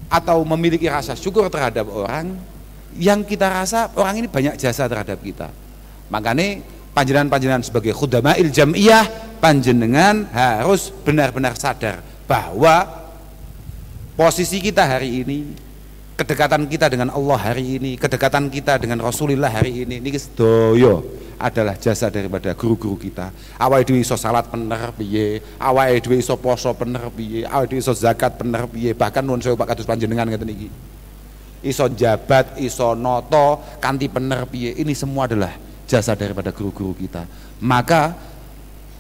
atau 0.10 0.42
memiliki 0.42 0.90
rasa 0.90 1.14
syukur 1.14 1.54
terhadap 1.54 1.86
orang 1.86 2.34
yang 2.98 3.22
kita 3.22 3.46
rasa 3.46 3.94
orang 3.94 4.26
ini 4.26 4.28
banyak 4.28 4.58
jasa 4.58 4.90
terhadap 4.90 5.22
kita. 5.22 5.54
Makanya 6.10 6.66
panjenengan-panjenengan 6.92 7.64
sebagai 7.64 7.96
khudamail 7.96 8.52
jamiyah 8.52 9.08
panjenengan 9.40 10.28
harus 10.32 10.92
benar-benar 11.04 11.56
sadar 11.56 12.04
bahwa 12.28 12.88
posisi 14.20 14.60
kita 14.60 14.84
hari 14.84 15.24
ini 15.24 15.40
kedekatan 16.20 16.68
kita 16.68 16.92
dengan 16.92 17.10
Allah 17.10 17.40
hari 17.40 17.80
ini 17.80 17.96
kedekatan 17.96 18.52
kita 18.52 18.78
dengan 18.78 19.00
Rasulullah 19.02 19.50
hari 19.50 19.88
ini 19.88 20.04
ini 20.04 20.10
sedoyo 20.20 21.02
adalah 21.42 21.74
jasa 21.74 22.14
daripada 22.14 22.54
guru-guru 22.54 23.02
kita. 23.02 23.34
Awal 23.58 23.82
itu 23.82 23.98
iso 23.98 24.14
salat 24.14 24.46
bener 24.46 24.94
piye? 24.94 25.42
Awal 25.58 25.98
itu 25.98 26.14
iso 26.14 26.38
poso 26.38 26.70
bener 26.78 27.10
piye? 27.10 27.50
Awal 27.50 27.66
itu 27.66 27.82
iso 27.82 27.98
zakat 27.98 28.38
bener 28.38 28.70
piye? 28.70 28.94
Bahkan 28.94 29.26
nun 29.26 29.42
sewu 29.42 29.58
panjenengan 29.58 30.30
ngeten 30.30 30.54
iki. 30.54 30.70
Iso 31.66 31.90
jabat 31.90 32.62
iso 32.62 32.94
noto 32.94 33.58
kanti 33.82 34.06
bener 34.06 34.46
piye? 34.46 34.78
Ini 34.78 34.94
semua 34.94 35.26
adalah 35.26 35.58
jasa 35.92 36.16
daripada 36.16 36.56
guru-guru 36.56 36.96
kita 36.96 37.28
maka 37.60 38.16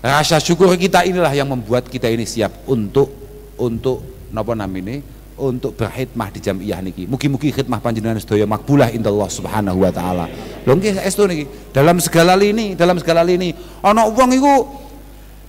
rasa 0.03 0.41
syukur 0.43 0.75
kita 0.75 1.07
inilah 1.07 1.31
yang 1.31 1.47
membuat 1.47 1.87
kita 1.87 2.11
ini 2.11 2.27
siap 2.27 2.67
untuk 2.67 3.07
untuk 3.55 4.27
napa 4.33 4.51
namine 4.57 5.21
untuk 5.41 5.73
berkhidmah 5.73 6.29
di 6.29 6.39
jamiah 6.39 6.77
niki. 6.85 7.09
Mugi-mugi 7.09 7.49
khidmah 7.49 7.81
panjenengan 7.81 8.21
sedaya 8.21 8.45
makbulah 8.45 8.93
indallah 8.93 9.25
subhanahu 9.25 9.81
wa 9.81 9.89
taala. 9.89 10.29
Lho 10.61 10.73
nggih 10.77 11.01
estu 11.01 11.25
niki, 11.25 11.49
dalam 11.73 11.97
segala 11.97 12.37
lini, 12.37 12.77
dalam 12.77 13.01
segala 13.01 13.25
lini 13.25 13.49
ana 13.81 14.05
wong 14.05 14.29
iku 14.37 14.53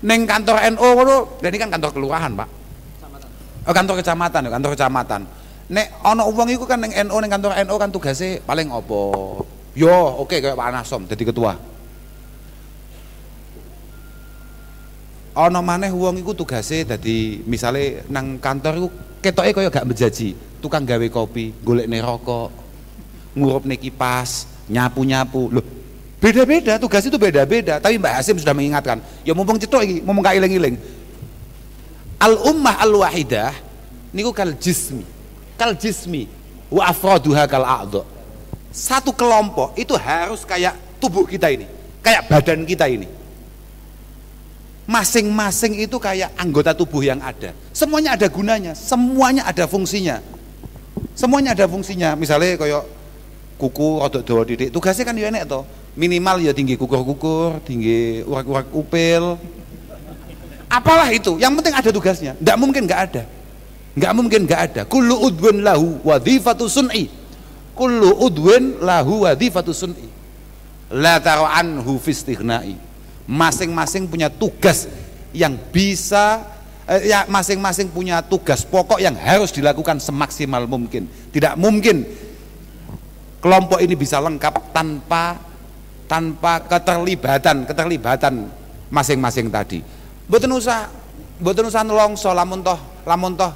ning 0.03 0.25
kantor 0.25 0.65
NU 0.75 0.89
ngono, 0.99 1.17
ini 1.45 1.57
kan 1.61 1.71
kantor 1.71 1.91
kelurahan, 1.95 2.33
Pak. 2.35 2.49
Oh, 3.63 3.71
kantor 3.71 4.03
kecamatan, 4.03 4.51
kantor 4.51 4.71
kecamatan. 4.75 5.21
Nek 5.71 5.87
ana 6.03 6.27
wong 6.27 6.49
iku 6.51 6.65
kan 6.67 6.81
ning 6.81 6.97
NU 7.07 7.17
ning 7.23 7.31
kantor 7.31 7.53
NU 7.63 7.77
kan 7.77 7.89
tugasnya 7.93 8.41
paling 8.43 8.73
opo? 8.73 9.45
Yo, 9.73 9.89
oke 9.89 10.37
okay, 10.37 10.39
kayak 10.45 10.57
Pak 10.57 10.69
Anasom 10.69 11.09
jadi 11.09 11.25
ketua. 11.33 11.57
ana 15.33 15.65
maneh 15.65 15.89
wong 15.89 16.21
iku 16.21 16.37
tugase 16.37 16.85
dadi 16.85 17.41
misale 17.49 18.05
nang 18.13 18.37
kantor 18.37 18.73
iku 18.85 18.89
ketoke 19.25 19.51
kaya 19.57 19.69
gak 19.73 19.89
menjaji. 19.89 20.37
Tukang 20.61 20.85
gawe 20.85 21.07
kopi 21.09 21.57
golekne 21.65 21.99
rokok 22.05 22.53
ngurupne 23.35 23.81
kipas 23.81 24.47
nyapu-nyapu. 24.69 25.49
Loh 25.49 25.65
beda-beda 26.21 26.77
tugas 26.77 27.03
itu 27.09 27.17
beda-beda. 27.17 27.81
Tapi 27.81 27.97
Mbak 27.97 28.13
Hasim 28.13 28.37
sudah 28.37 28.53
mengingatkan 28.53 29.01
ya 29.25 29.33
mumpung 29.33 29.57
cetok 29.57 29.83
iki 29.83 29.97
mumpung 30.05 30.23
gak 30.23 30.37
iling-iling. 30.37 30.77
Al 32.21 32.37
ummah 32.39 32.79
al 32.79 32.93
wahidah 32.93 33.57
niku 34.13 34.31
kal 34.37 34.53
jismi 34.55 35.03
kal 35.57 35.75
jismi 35.75 36.29
wa 36.69 36.93
afraduha 36.93 37.49
kal 37.49 37.65
a'dha 37.65 38.12
satu 38.73 39.13
kelompok 39.13 39.77
itu 39.77 39.93
harus 39.95 40.43
kayak 40.49 40.75
tubuh 40.97 41.29
kita 41.29 41.53
ini 41.53 41.69
kayak 42.01 42.27
badan 42.27 42.65
kita 42.65 42.89
ini 42.89 43.23
masing-masing 44.93 45.79
itu 45.79 45.97
kayak 45.97 46.35
anggota 46.35 46.75
tubuh 46.75 47.01
yang 47.01 47.23
ada. 47.23 47.55
Semuanya 47.71 48.19
ada 48.19 48.27
gunanya, 48.27 48.73
semuanya 48.75 49.47
ada 49.47 49.65
fungsinya. 49.71 50.19
Semuanya 51.15 51.55
ada 51.55 51.65
fungsinya. 51.71 52.19
Misalnya 52.19 52.59
kayak 52.59 52.83
kuku 53.57 53.89
rodok 54.03 54.23
dawa 54.27 54.43
didik, 54.43 54.69
tugasnya 54.75 55.07
kan 55.07 55.15
ya 55.15 55.31
enek 55.31 55.47
toh. 55.47 55.63
Minimal 55.95 56.41
ya 56.41 56.53
tinggi 56.57 56.75
kukur-kukur, 56.75 57.61
tinggi 57.63 58.25
urak-urak 58.25 58.69
upil. 58.73 59.37
Apalah 60.73 61.13
itu, 61.13 61.37
yang 61.37 61.53
penting 61.53 61.77
ada 61.77 61.91
tugasnya. 61.93 62.33
Tidak 62.37 62.57
mungkin 62.57 62.89
nggak 62.89 63.01
ada. 63.13 63.23
Nggak 63.93 64.13
mungkin 64.17 64.41
nggak 64.49 64.61
ada. 64.73 64.83
Kullu 64.89 65.21
udwin 65.21 65.61
lahu 65.61 66.01
wadhifatu 66.01 66.65
sun'i. 66.65 67.13
Kullu 67.83 68.15
udwin 68.23 68.79
lahu 68.79 69.27
wadhifatu 69.27 69.75
sun'i. 69.75 70.07
La 70.95 71.19
taro 71.19 71.43
anhu 71.43 71.99
fistighnai 71.99 72.79
masing-masing 73.27 74.07
punya 74.07 74.31
tugas 74.31 74.87
yang 75.35 75.59
bisa 75.75 76.47
eh, 76.87 77.11
ya 77.11 77.27
masing-masing 77.27 77.91
punya 77.91 78.21
tugas 78.23 78.63
pokok 78.63 79.03
yang 79.03 79.19
harus 79.19 79.51
dilakukan 79.51 79.99
semaksimal 79.99 80.63
mungkin. 80.71 81.11
Tidak 81.35 81.59
mungkin 81.59 82.07
kelompok 83.43 83.83
ini 83.83 83.99
bisa 83.99 84.23
lengkap 84.23 84.71
tanpa 84.71 85.43
tanpa 86.07 86.63
keterlibatan 86.63 87.67
keterlibatan 87.67 88.47
masing-masing 88.93 89.51
tadi. 89.51 89.83
Mboten 90.31 90.55
usah 90.55 90.87
mboten 91.43 91.67
usah 91.67 91.83
nelongso 91.83 92.31
lamun 92.31 92.63
toh 92.63 92.79
lamun 93.03 93.35
toh 93.35 93.51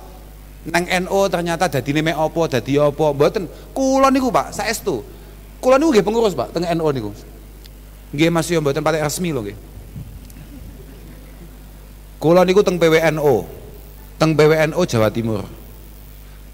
nang 0.66 0.84
NO 1.06 1.20
ternyata 1.30 1.70
dadi 1.70 1.90
neme 1.94 2.10
opo 2.14 2.50
dadi 2.50 2.74
opo 2.78 3.14
mboten 3.14 3.46
kula 3.70 4.10
niku 4.10 4.34
Pak 4.34 4.50
saestu 4.50 5.02
kula 5.62 5.78
niku 5.78 5.94
nggih 5.94 6.04
pengurus 6.04 6.34
Pak 6.34 6.54
teng 6.54 6.66
NO 6.66 6.88
niku 6.90 7.10
Nggih 8.14 8.30
Mas 8.30 8.46
yo 8.46 8.62
mboten 8.62 8.80
patek 8.80 9.02
resmi 9.02 9.34
lho 9.34 9.42
nggih. 9.42 9.58
Kula 12.22 12.46
niku 12.46 12.62
teng 12.62 12.78
PWNO. 12.78 13.34
Teng 14.16 14.32
PWNO 14.32 14.80
Jawa 14.86 15.10
Timur. 15.10 15.42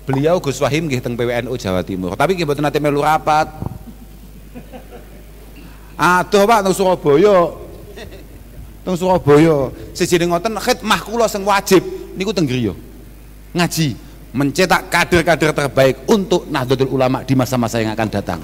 Beliau 0.08 0.40
Gus 0.40 0.58
Wahim 0.58 0.88
nggih 0.88 0.98
teng 1.04 1.14
PWNO 1.14 1.52
Jawa 1.60 1.84
Timur. 1.84 2.16
Tapi 2.16 2.34
nggih 2.34 2.46
mboten 2.48 2.64
nate 2.64 2.80
melu 2.80 3.04
rapat. 3.04 3.46
Aduh 5.94 6.42
Pak 6.48 6.60
teng 6.64 6.74
Surabaya. 6.74 7.38
teng 8.82 8.98
Surabaya 8.98 9.70
sejene 9.94 10.26
ngoten 10.26 10.58
khidmah 10.58 11.00
kula 11.06 11.30
sing 11.30 11.46
wajib 11.46 11.86
niku 12.18 12.34
teng 12.34 12.50
griya 12.50 12.74
ngaji 13.52 13.88
mencetak 14.32 14.88
kader-kader 14.88 15.52
terbaik 15.52 16.08
untuk 16.08 16.48
Nahdlatul 16.48 16.88
Ulama 16.88 17.20
di 17.20 17.36
masa-masa 17.36 17.84
yang 17.84 17.92
akan 17.92 18.08
datang. 18.08 18.40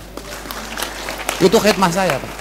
Itu 1.41 1.57
khidmah 1.57 1.89
saya 1.89 2.21
Pak. 2.21 2.33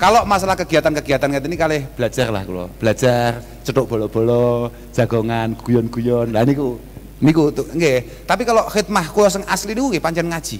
Kalau 0.00 0.24
masalah 0.24 0.56
kegiatan-kegiatan 0.56 1.28
ini 1.44 1.56
kali 1.60 1.78
belajar 1.92 2.32
lah 2.32 2.40
kalau 2.44 2.72
belajar 2.80 3.44
cetuk 3.64 3.84
bolo-bolo 3.84 4.72
jagongan 4.96 5.52
guyon-guyon. 5.60 6.32
Lah 6.32 6.44
niku 6.44 6.80
niku 7.20 7.52
nggih. 7.52 8.24
Tapi 8.24 8.42
kalau 8.48 8.64
khidmah 8.68 9.12
kula 9.12 9.28
sing 9.28 9.44
asli 9.44 9.76
nggih 9.76 10.00
pancen 10.00 10.28
ngaji. 10.28 10.58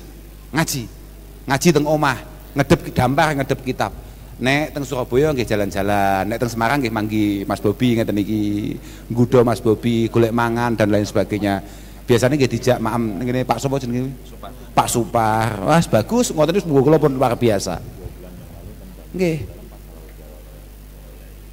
Ngaji. 0.52 0.82
Ngaji 1.48 1.68
teng 1.72 1.88
omah 1.88 2.18
ngedep 2.56 2.80
dampar 2.92 3.32
ngedep 3.36 3.60
kitab 3.64 3.92
nek 4.40 4.72
teng 4.72 4.84
Surabaya 4.88 5.36
nggih 5.36 5.44
jalan-jalan 5.44 6.24
nek 6.24 6.40
teng 6.40 6.50
Semarang 6.50 6.80
nggih 6.80 6.92
manggi 6.92 7.26
Mas 7.44 7.60
Bobi 7.60 8.00
ngeten 8.00 8.16
iki 8.16 8.74
nggudo 9.12 9.44
Mas 9.44 9.60
Bobi 9.60 10.08
golek 10.08 10.32
mangan 10.32 10.72
dan 10.74 10.88
lain 10.88 11.04
sebagainya. 11.04 11.60
Biasanya 12.08 12.34
nggih 12.40 12.50
dijak 12.50 12.78
maam 12.80 13.20
ngene 13.20 13.44
Pak 13.44 13.60
Sopo 13.60 13.76
jenenge? 13.76 14.10
Pak 14.74 14.88
Supar. 14.88 15.60
Wah 15.62 15.78
bagus 15.78 16.32
ngoten 16.32 16.56
niku 16.56 16.80
kula 16.80 16.96
pun 16.96 17.12
luar 17.12 17.36
biasa. 17.36 17.78
Nggih. 19.14 19.44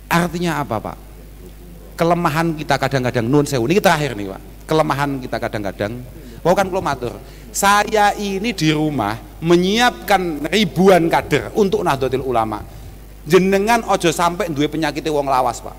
Artinya 0.08 0.64
apa 0.64 0.80
Pak? 0.80 0.98
Kelemahan 2.00 2.56
kita 2.56 2.80
kadang-kadang 2.80 3.26
nun 3.28 3.46
sewu 3.46 3.68
ini 3.68 3.84
terakhir 3.84 4.16
nih 4.16 4.32
Pak. 4.32 4.42
Kelemahan 4.66 5.20
kita 5.20 5.38
kadang-kadang. 5.38 5.92
Wah 6.42 6.56
kan 6.56 6.72
kula 6.72 6.82
matur 6.82 7.14
saya 7.58 8.14
ini 8.14 8.54
di 8.54 8.70
rumah 8.70 9.18
menyiapkan 9.42 10.46
ribuan 10.54 11.10
kader 11.10 11.58
untuk 11.58 11.82
Nahdlatul 11.82 12.22
Ulama 12.22 12.62
jenengan 13.28 13.84
ojo 13.86 14.10
sampai 14.10 14.48
duwe 14.48 14.72
penyakit 14.72 15.04
wong 15.12 15.28
lawas 15.28 15.60
pak. 15.60 15.76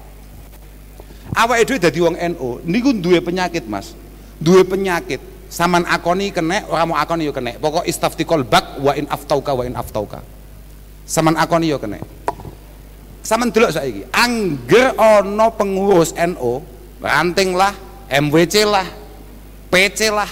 Awake 1.32 1.64
dhewe 1.64 1.78
dadi 1.80 1.98
wong 2.04 2.16
NU 2.36 2.48
niku 2.68 2.92
duwe 2.92 3.24
penyakit 3.24 3.64
mas. 3.64 3.96
Duwe 4.38 4.62
penyakit. 4.62 5.18
Saman 5.48 5.88
akoni 5.88 6.28
kene 6.28 6.68
ora 6.68 6.84
mau 6.84 7.00
akoni 7.00 7.24
yo 7.24 7.32
kene 7.32 7.56
pokok 7.56 7.88
istaftikol 7.88 8.44
bak 8.44 8.84
wa 8.84 8.92
in 8.92 9.08
aftauka 9.08 9.56
wa 9.56 9.64
in 9.64 9.72
aftauka. 9.72 10.20
Saman 11.08 11.40
akoni 11.40 11.72
yo 11.72 11.80
kene 11.80 12.04
saman 13.24 13.48
delok 13.48 13.72
saiki. 13.72 14.04
Angger 14.12 14.92
ono 15.00 15.48
pengurus 15.56 16.12
NU 16.12 16.60
ranting 17.00 17.56
lah 17.56 17.72
MWC 18.12 18.54
lah 18.68 18.86
PC 19.72 20.12
lah. 20.12 20.28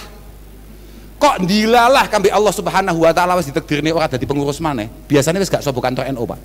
Kok 1.17 1.49
dilalah 1.49 2.05
kambi 2.13 2.29
Allah 2.29 2.53
Subhanahu 2.53 3.01
wa 3.01 3.09
taala 3.09 3.33
wis 3.41 3.49
ditakdirne 3.49 3.89
ora 3.89 4.05
dadi 4.05 4.29
pengurus 4.29 4.61
maneh? 4.61 4.85
Biasanya 5.09 5.41
wis 5.41 5.49
gak 5.49 5.65
sobo 5.65 5.81
kantor 5.81 6.05
NU 6.13 6.29
Pak 6.29 6.37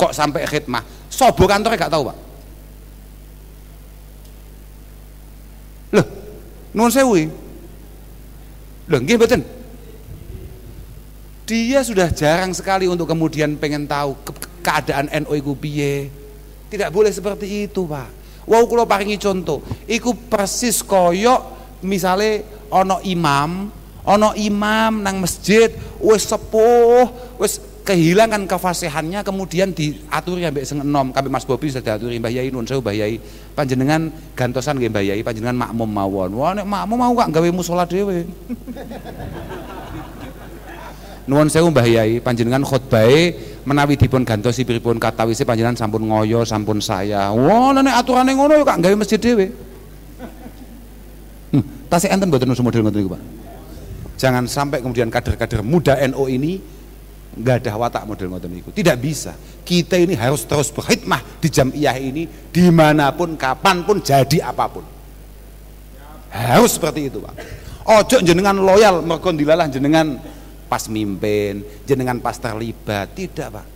kok 0.00 0.16
sampai 0.16 0.48
khidmah? 0.48 0.80
Sobo 1.12 1.44
kantornya 1.44 1.76
gak 1.76 1.92
tahu 1.92 2.08
pak. 2.08 2.18
Loh 5.92 6.06
nuwun 6.72 6.88
sewu 6.88 7.28
loh 8.88 8.98
nggih 9.04 9.20
mboten? 9.20 9.42
Dia 11.44 11.82
sudah 11.84 12.08
jarang 12.14 12.54
sekali 12.56 12.86
untuk 12.86 13.10
kemudian 13.10 13.58
pengen 13.60 13.84
tahu 13.84 14.16
ke 14.24 14.32
keadaan 14.64 15.10
NU 15.26 15.34
iku 15.36 15.52
piye. 15.58 16.08
Tidak 16.70 16.88
boleh 16.88 17.10
seperti 17.12 17.68
itu 17.68 17.84
pak. 17.84 18.08
Wow 18.48 18.64
kalau 18.64 18.86
paringi 18.88 19.20
contoh. 19.20 19.60
Iku 19.84 20.16
persis 20.30 20.80
koyok 20.80 21.60
misale 21.84 22.46
ono 22.70 23.02
imam 23.04 23.80
ono 24.06 24.32
imam 24.38 25.04
nang 25.04 25.20
masjid 25.20 25.68
wis 26.00 26.24
sepuh 26.24 27.36
wis 27.36 27.60
kehilangan 27.90 28.46
kefasihannya 28.46 29.26
kemudian 29.26 29.74
diaturi 29.74 30.46
ambek 30.46 30.62
sing 30.62 30.78
enom. 30.78 31.10
Kabeh 31.10 31.26
Mas 31.26 31.42
Bobi 31.42 31.74
sudah 31.74 31.82
diaturi 31.82 32.22
Mbah 32.22 32.30
Yai 32.30 32.54
nun 32.54 32.62
sewu 32.62 32.78
Mbah 32.78 32.94
Yai. 32.94 33.18
Panjenengan 33.58 34.14
gantosan 34.38 34.78
nggih 34.78 34.94
Mbah 34.94 35.02
Yai 35.02 35.26
panjenengan 35.26 35.58
makmum 35.58 35.90
mawon. 35.90 36.30
Wah 36.38 36.54
nek 36.54 36.70
makmum 36.70 37.02
mau 37.02 37.10
gak 37.18 37.34
gawe 37.34 37.50
musala 37.50 37.82
dhewe? 37.82 38.22
Nuwun 41.28 41.50
sewu 41.50 41.74
Mbah 41.74 41.86
Yai 41.90 42.22
panjenengan 42.22 42.62
khotbahe 42.62 43.34
menawi 43.66 43.98
dipun 43.98 44.22
gantosi 44.22 44.62
pripun 44.62 45.02
katawise 45.02 45.42
panjenengan 45.42 45.74
sampun 45.74 46.06
ngoyo 46.06 46.46
sampun 46.46 46.78
saya. 46.78 47.34
Wah 47.34 47.74
nek 47.74 47.98
aturane 47.98 48.38
ngono 48.38 48.54
yo 48.54 48.62
gak 48.62 48.86
gawe 48.86 48.94
masjid 48.94 49.18
dhewe? 49.18 49.50
Hmm, 51.50 51.66
tasih 51.90 52.14
enten 52.14 52.30
mboten 52.30 52.46
model 52.46 52.86
ngoten 52.86 53.10
Pak? 53.10 53.22
Jangan 54.14 54.46
sampai 54.46 54.78
kemudian 54.78 55.10
kader-kader 55.10 55.66
muda 55.66 55.98
NU 56.06 56.30
ini 56.30 56.78
nggak 57.30 57.56
ada 57.62 57.78
watak 57.78 58.02
model 58.06 58.34
ngoten 58.34 58.50
itu 58.58 58.70
tidak 58.74 58.96
bisa. 58.98 59.32
Kita 59.62 59.94
ini 59.94 60.18
harus 60.18 60.42
terus 60.42 60.74
berkhidmah 60.74 61.22
di 61.38 61.46
jamiah 61.46 61.94
ini 61.94 62.26
di 62.26 62.66
mana 62.74 63.14
pun 63.14 63.38
kapan 63.38 63.86
pun 63.86 64.02
jadi 64.02 64.50
apa 64.50 64.66
pun. 64.66 64.84
Harus 66.30 66.74
seperti 66.74 67.06
itu 67.06 67.22
pak. 67.22 67.34
Ojo 67.86 68.18
jenengan 68.22 68.58
loyal 68.58 69.02
merkon 69.02 69.38
dilalah 69.38 69.70
jenengan 69.70 70.18
pas 70.66 70.90
mimpin 70.90 71.62
jenengan 71.86 72.18
pas 72.18 72.34
terlibat. 72.34 73.14
Tidak 73.14 73.48
pak. 73.50 73.66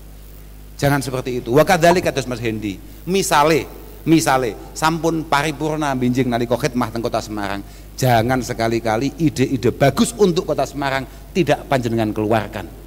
Jangan 0.74 0.98
seperti 0.98 1.38
itu. 1.38 1.54
Wakadali 1.54 2.02
kata 2.02 2.26
Mas 2.26 2.42
Hendi. 2.42 2.82
Misale 3.06 3.70
misale 4.04 4.74
sampun 4.74 5.24
paripurna 5.30 5.94
binjing 5.94 6.26
nali 6.26 6.50
khidmah 6.50 6.90
teng 6.90 7.06
kota 7.06 7.22
Semarang. 7.22 7.62
Jangan 7.94 8.42
sekali-kali 8.42 9.14
ide-ide 9.22 9.70
bagus 9.70 10.10
untuk 10.18 10.50
kota 10.50 10.66
Semarang 10.66 11.06
tidak 11.30 11.70
panjenengan 11.70 12.10
keluarkan 12.10 12.83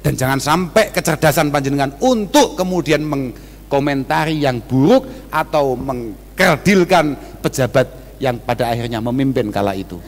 dan 0.00 0.12
jangan 0.14 0.38
sampai 0.38 0.94
kecerdasan 0.94 1.50
panjenengan 1.50 1.94
untuk 2.02 2.54
kemudian 2.54 3.02
mengkomentari 3.02 4.42
yang 4.42 4.62
buruk 4.62 5.30
atau 5.30 5.74
mengkerdilkan 5.74 7.38
pejabat 7.42 7.86
yang 8.22 8.38
pada 8.42 8.70
akhirnya 8.70 8.98
memimpin 9.02 9.50
kala 9.50 9.74
itu. 9.74 9.98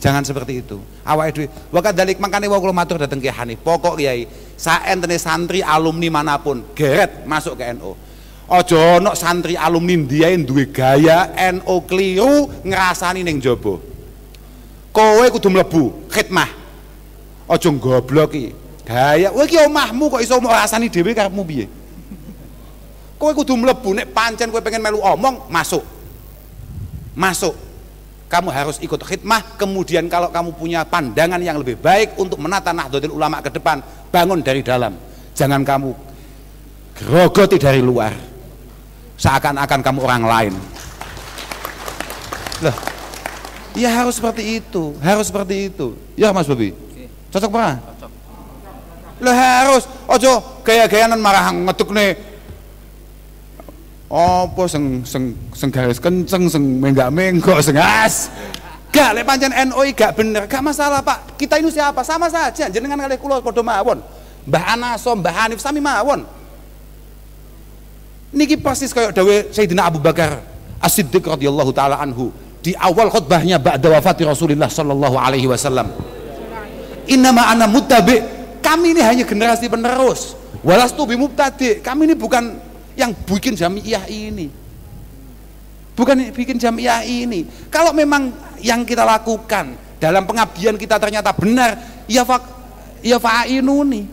Jangan 0.00 0.24
seperti 0.24 0.64
itu. 0.64 0.80
Awal 1.04 1.28
itu 1.28 1.44
wakat 1.68 1.92
dalik 1.92 2.16
makanya 2.16 2.48
wakul 2.48 2.72
matur 2.72 2.96
datang 2.96 3.20
ke 3.20 3.28
Hanif. 3.28 3.60
Pokok 3.60 4.00
kiai 4.00 4.24
saentene 4.56 5.20
santri 5.20 5.60
alumni 5.60 6.08
mana 6.08 6.40
pun 6.40 6.64
geret 6.72 7.28
masuk 7.28 7.60
ke 7.60 7.68
NU 7.76 7.92
ojo 8.50 8.78
ono 8.98 9.14
santri 9.14 9.54
alumni 9.54 9.94
dia 10.02 10.34
duwe 10.34 10.74
gaya 10.74 11.30
NU 11.54 11.74
keliru 11.86 12.50
ngerasani 12.66 13.22
neng 13.22 13.38
jobo 13.38 13.78
kowe 14.90 15.22
kudu 15.30 15.48
mlebu 15.48 16.10
khidmah. 16.10 16.50
Ojo 17.50 17.70
goblok 17.82 18.34
Gaya, 18.90 19.30
kowe 19.30 19.46
iki 19.46 19.54
omahmu 19.54 20.10
kok 20.10 20.18
iso 20.18 20.34
rasani 20.42 20.90
dhewe 20.90 21.14
karepmu 21.14 21.46
piye? 21.46 21.70
Kowe 23.22 23.30
kudu 23.30 23.54
mlebu 23.54 23.94
nek 23.94 24.10
pancen 24.10 24.50
kowe 24.50 24.58
pengen 24.58 24.82
melu 24.82 24.98
omong, 24.98 25.46
masuk. 25.46 25.86
Masuk. 27.14 27.54
Kamu 28.26 28.50
harus 28.50 28.82
ikut 28.82 28.98
khidmah, 28.98 29.54
kemudian 29.54 30.10
kalau 30.10 30.34
kamu 30.34 30.50
punya 30.58 30.82
pandangan 30.82 31.38
yang 31.38 31.62
lebih 31.62 31.78
baik 31.78 32.18
untuk 32.18 32.42
menata 32.42 32.74
Nahdlatul 32.74 33.14
Ulama 33.14 33.38
ke 33.38 33.54
depan, 33.54 33.78
bangun 34.10 34.42
dari 34.42 34.62
dalam. 34.66 34.98
Jangan 35.38 35.62
kamu 35.62 35.90
grogoti 36.98 37.62
dari 37.62 37.78
luar. 37.78 38.10
Seakan-akan 39.18 39.80
kamu 39.86 39.98
orang 40.02 40.22
lain. 40.26 40.54
Loh, 42.66 42.76
ya 43.78 44.02
harus 44.02 44.18
seperti 44.18 44.58
itu, 44.58 44.98
harus 44.98 45.30
seperti 45.30 45.70
itu. 45.70 45.94
Ya 46.18 46.34
Mas 46.34 46.50
Bobi. 46.50 46.74
Cocok 47.30 47.50
pak? 47.54 47.89
Lo 49.20 49.30
harus. 49.30 49.84
Ojo 50.08 50.64
gaya-gayanan 50.64 51.20
marah 51.20 51.52
ngetuk 51.52 51.92
nih 51.92 52.16
apa 54.10 54.66
seng 54.66 55.06
seng 55.06 55.38
seng 55.54 55.70
garis 55.70 56.02
kenceng 56.02 56.50
seng 56.50 56.82
menggak 56.82 57.14
menggok 57.14 57.62
seng 57.62 57.78
as. 57.78 58.26
Gak 58.90 59.14
lek 59.14 59.22
pancen 59.22 59.54
NOI 59.54 59.94
gak 59.94 60.18
bener. 60.18 60.50
Gak 60.50 60.66
masalah 60.66 60.98
pak. 60.98 61.38
Kita 61.38 61.62
ini 61.62 61.70
siapa? 61.70 62.02
Sama 62.02 62.26
saja 62.26 62.66
jenengan 62.66 62.98
kali 62.98 63.14
kulo 63.22 63.38
podo 63.38 63.62
mawon. 63.62 64.02
Mbah 64.50 64.64
Anaso 64.74 65.14
Mbah 65.14 65.34
Hanif 65.46 65.62
sami 65.62 65.78
mawon. 65.78 66.26
Niki 68.34 68.58
persis 68.58 68.90
kayak 68.90 69.14
dawe 69.14 69.50
Sayyidina 69.54 69.90
Abu 69.90 70.02
Bakar 70.02 70.42
As-Siddiq 70.82 71.26
radhiyallahu 71.26 71.70
taala 71.70 71.98
anhu 71.98 72.30
di 72.62 72.74
awal 72.78 73.10
khutbahnya 73.10 73.58
ba'da 73.58 73.90
wafati 73.90 74.22
Rasulullah 74.22 74.70
sallallahu 74.70 75.16
alaihi 75.18 75.46
wasallam. 75.46 75.86
Innama 77.10 77.46
ana 77.50 77.66
muttabi 77.66 78.22
kami 78.60 78.94
ini 78.94 79.02
hanya 79.02 79.24
generasi 79.26 79.66
penerus. 79.66 80.36
Walastu 80.60 81.08
bimubtadi 81.08 81.80
kami 81.80 82.12
ini 82.12 82.14
bukan 82.14 82.56
yang 82.94 83.16
bikin 83.26 83.56
jamiah 83.56 84.04
ini. 84.06 84.52
Bukan 85.96 86.32
bikin 86.32 86.56
jamiah 86.56 87.04
ini. 87.04 87.44
Kalau 87.68 87.92
memang 87.92 88.32
yang 88.60 88.84
kita 88.84 89.04
lakukan 89.04 89.76
dalam 90.00 90.24
pengabdian 90.24 90.76
kita 90.80 90.96
ternyata 90.96 91.32
benar 91.36 91.76
ya 92.08 92.24
fa 92.24 92.40
ya 93.04 93.20
fa'inuni 93.20 94.08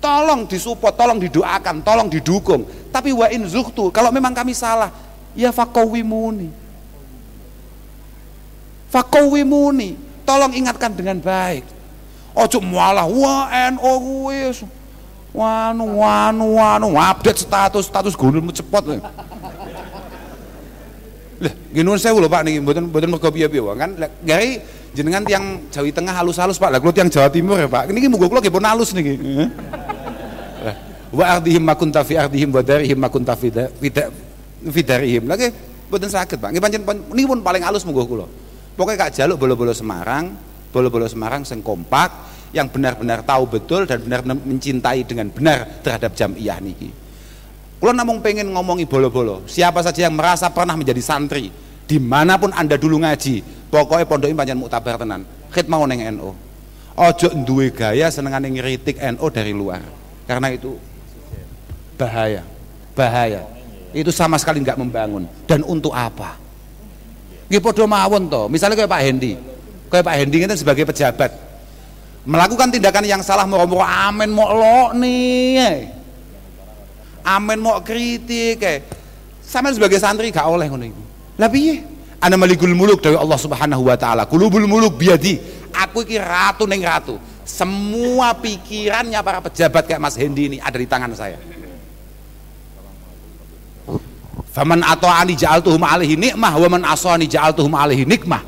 tolong 0.00 0.44
disupport 0.44 0.92
tolong 0.92 1.18
didoakan 1.20 1.80
tolong 1.84 2.08
didukung. 2.12 2.64
Tapi 2.92 3.10
wa 3.10 3.26
in 3.32 3.44
zuhtu 3.48 3.90
kalau 3.90 4.14
memang 4.14 4.30
kami 4.30 4.54
salah 4.54 4.92
ya 5.34 5.50
fakowimuni 5.50 6.48
fakowimuni 8.94 9.98
tolong 10.22 10.54
ingatkan 10.54 10.94
dengan 10.94 11.18
baik 11.18 11.66
ojo 12.34 12.58
mualah 12.60 13.06
wah 13.06 13.48
NU 13.70 13.92
kuwi 14.02 14.52
Wanu 15.34 15.98
wanu 15.98 16.54
wanu 16.54 16.94
update 16.94 17.42
status 17.42 17.90
status 17.90 18.14
gunungmu 18.14 18.54
cepot. 18.54 18.86
Lah, 21.42 21.50
gini 21.74 21.90
saya 21.98 22.14
lho 22.14 22.30
Pak 22.30 22.46
niki 22.46 22.62
mboten 22.62 22.86
mboten 22.86 23.10
mergo 23.10 23.26
piye-piye 23.34 23.74
kan 23.74 23.98
gari 24.22 24.62
jenengan 24.94 25.26
tiang 25.26 25.66
Jawa 25.74 25.90
Tengah 25.90 26.14
halus-halus 26.14 26.54
Pak. 26.54 26.70
Lah 26.70 26.78
kula 26.78 26.94
tiang 26.94 27.10
Jawa 27.10 27.26
Timur 27.34 27.58
ya 27.58 27.66
Pak. 27.66 27.90
Niki 27.90 28.06
muga 28.06 28.30
kula 28.30 28.38
nggih 28.38 28.54
pun 28.54 28.62
halus 28.62 28.94
niki. 28.94 29.18
Wa 31.10 31.34
ardihim 31.34 31.66
ma 31.66 31.74
kunta 31.74 32.06
fi 32.06 32.14
ardihim 32.14 32.54
wa 32.54 32.62
darihim 32.62 32.98
ma 33.02 33.10
kunta 33.10 33.34
fi 33.34 33.50
fi 34.70 34.80
darihim. 34.86 35.26
Lagi 35.26 35.50
mboten 35.90 36.14
saged 36.14 36.38
Pak. 36.38 36.54
Nggih 36.54 36.78
niki 37.10 37.26
pun 37.26 37.42
paling 37.42 37.66
halus 37.66 37.82
muga 37.82 38.06
kula. 38.06 38.30
Pokoknya 38.78 39.10
Kak 39.10 39.18
Jaluk 39.18 39.42
bolo-bolo 39.42 39.74
Semarang, 39.74 40.30
bolo-bolo 40.74 41.06
Semarang 41.06 41.46
sing 41.46 41.62
kompak 41.62 42.10
yang 42.50 42.66
benar-benar 42.66 43.22
tahu 43.22 43.46
betul 43.46 43.86
dan 43.86 44.02
benar-benar 44.02 44.42
mencintai 44.42 45.06
dengan 45.06 45.30
benar 45.30 45.82
terhadap 45.86 46.10
jamiah 46.18 46.58
niki. 46.58 46.90
Kalau 47.78 47.94
namun 47.94 48.18
pengen 48.18 48.50
ngomongi 48.50 48.90
bolo-bolo, 48.90 49.46
siapa 49.46 49.78
saja 49.86 50.10
yang 50.10 50.18
merasa 50.18 50.50
pernah 50.50 50.74
menjadi 50.74 50.98
santri, 50.98 51.54
di 51.84 51.98
mana 52.02 52.34
pun 52.34 52.50
anda 52.50 52.74
dulu 52.74 52.98
ngaji, 53.02 53.68
pokoknya 53.70 54.08
pondok 54.08 54.28
ini 54.32 54.38
panjang 54.38 54.58
muktabar 54.58 54.98
tenan, 54.98 55.22
khid 55.54 55.70
mau 55.70 55.86
neng 55.86 56.02
NO. 56.16 56.32
Ojo 56.94 57.28
duwe 57.42 57.74
gaya 57.74 58.08
senengane 58.08 58.50
ngeritik 58.50 58.98
NO 59.02 59.26
dari 59.28 59.52
luar, 59.52 59.82
karena 60.24 60.48
itu 60.54 60.78
bahaya, 62.00 62.42
bahaya. 62.94 63.42
Itu 63.94 64.10
sama 64.10 64.40
sekali 64.42 64.58
nggak 64.58 64.78
membangun. 64.78 65.28
Dan 65.46 65.62
untuk 65.62 65.94
apa? 65.94 66.34
Padha 67.46 67.84
mawon 67.86 68.26
to. 68.26 68.50
Misalnya 68.50 68.74
kayak 68.74 68.90
Pak 68.90 69.02
Hendi. 69.06 69.53
Kayak 69.94 70.10
Pak 70.10 70.16
Hendi 70.18 70.42
itu 70.42 70.54
sebagai 70.58 70.90
pejabat, 70.90 71.30
melakukan 72.26 72.66
tindakan 72.74 73.06
yang 73.06 73.22
salah 73.22 73.46
mau 73.46 73.62
ngomong 73.62 73.78
amin 73.78 74.26
mau 74.34 74.50
lo 74.50 74.90
nih 74.90 75.86
amin 77.22 77.58
mau 77.62 77.78
kritik 77.78 78.58
eh. 78.58 78.82
sama 79.38 79.70
sebagai 79.70 80.02
santri 80.02 80.34
gak 80.34 80.50
oleh 80.50 80.66
ngono 80.66 80.84
iku. 80.90 81.02
Lah 81.38 81.46
piye? 81.46 81.86
Ana 82.18 82.34
malikul 82.34 82.74
muluk 82.74 83.04
dari 83.04 83.14
Allah 83.14 83.38
Subhanahu 83.38 83.86
wa 83.86 83.94
taala. 83.94 84.26
Kulubul 84.26 84.66
muluk 84.66 84.98
biadi 84.98 85.38
aku 85.70 86.02
iki 86.02 86.18
ratu 86.18 86.66
neng 86.66 86.82
ratu. 86.82 87.22
Semua 87.44 88.32
pikirannya 88.34 89.20
para 89.20 89.38
pejabat 89.44 89.84
kayak 89.84 90.00
Mas 90.00 90.18
Hendi 90.18 90.50
ini 90.50 90.56
ada 90.58 90.74
di 90.74 90.88
tangan 90.88 91.12
saya. 91.12 91.36
Faman 94.54 94.80
atau 94.86 95.10
ani 95.10 95.38
ja'altuhum 95.38 95.82
alaihi 95.82 96.18
nikmah 96.18 96.54
wa 96.56 96.68
man 96.72 96.82
asani 96.86 97.28
ja'altuhum 97.28 97.74
alaihi 97.74 98.08
nikmah. 98.08 98.40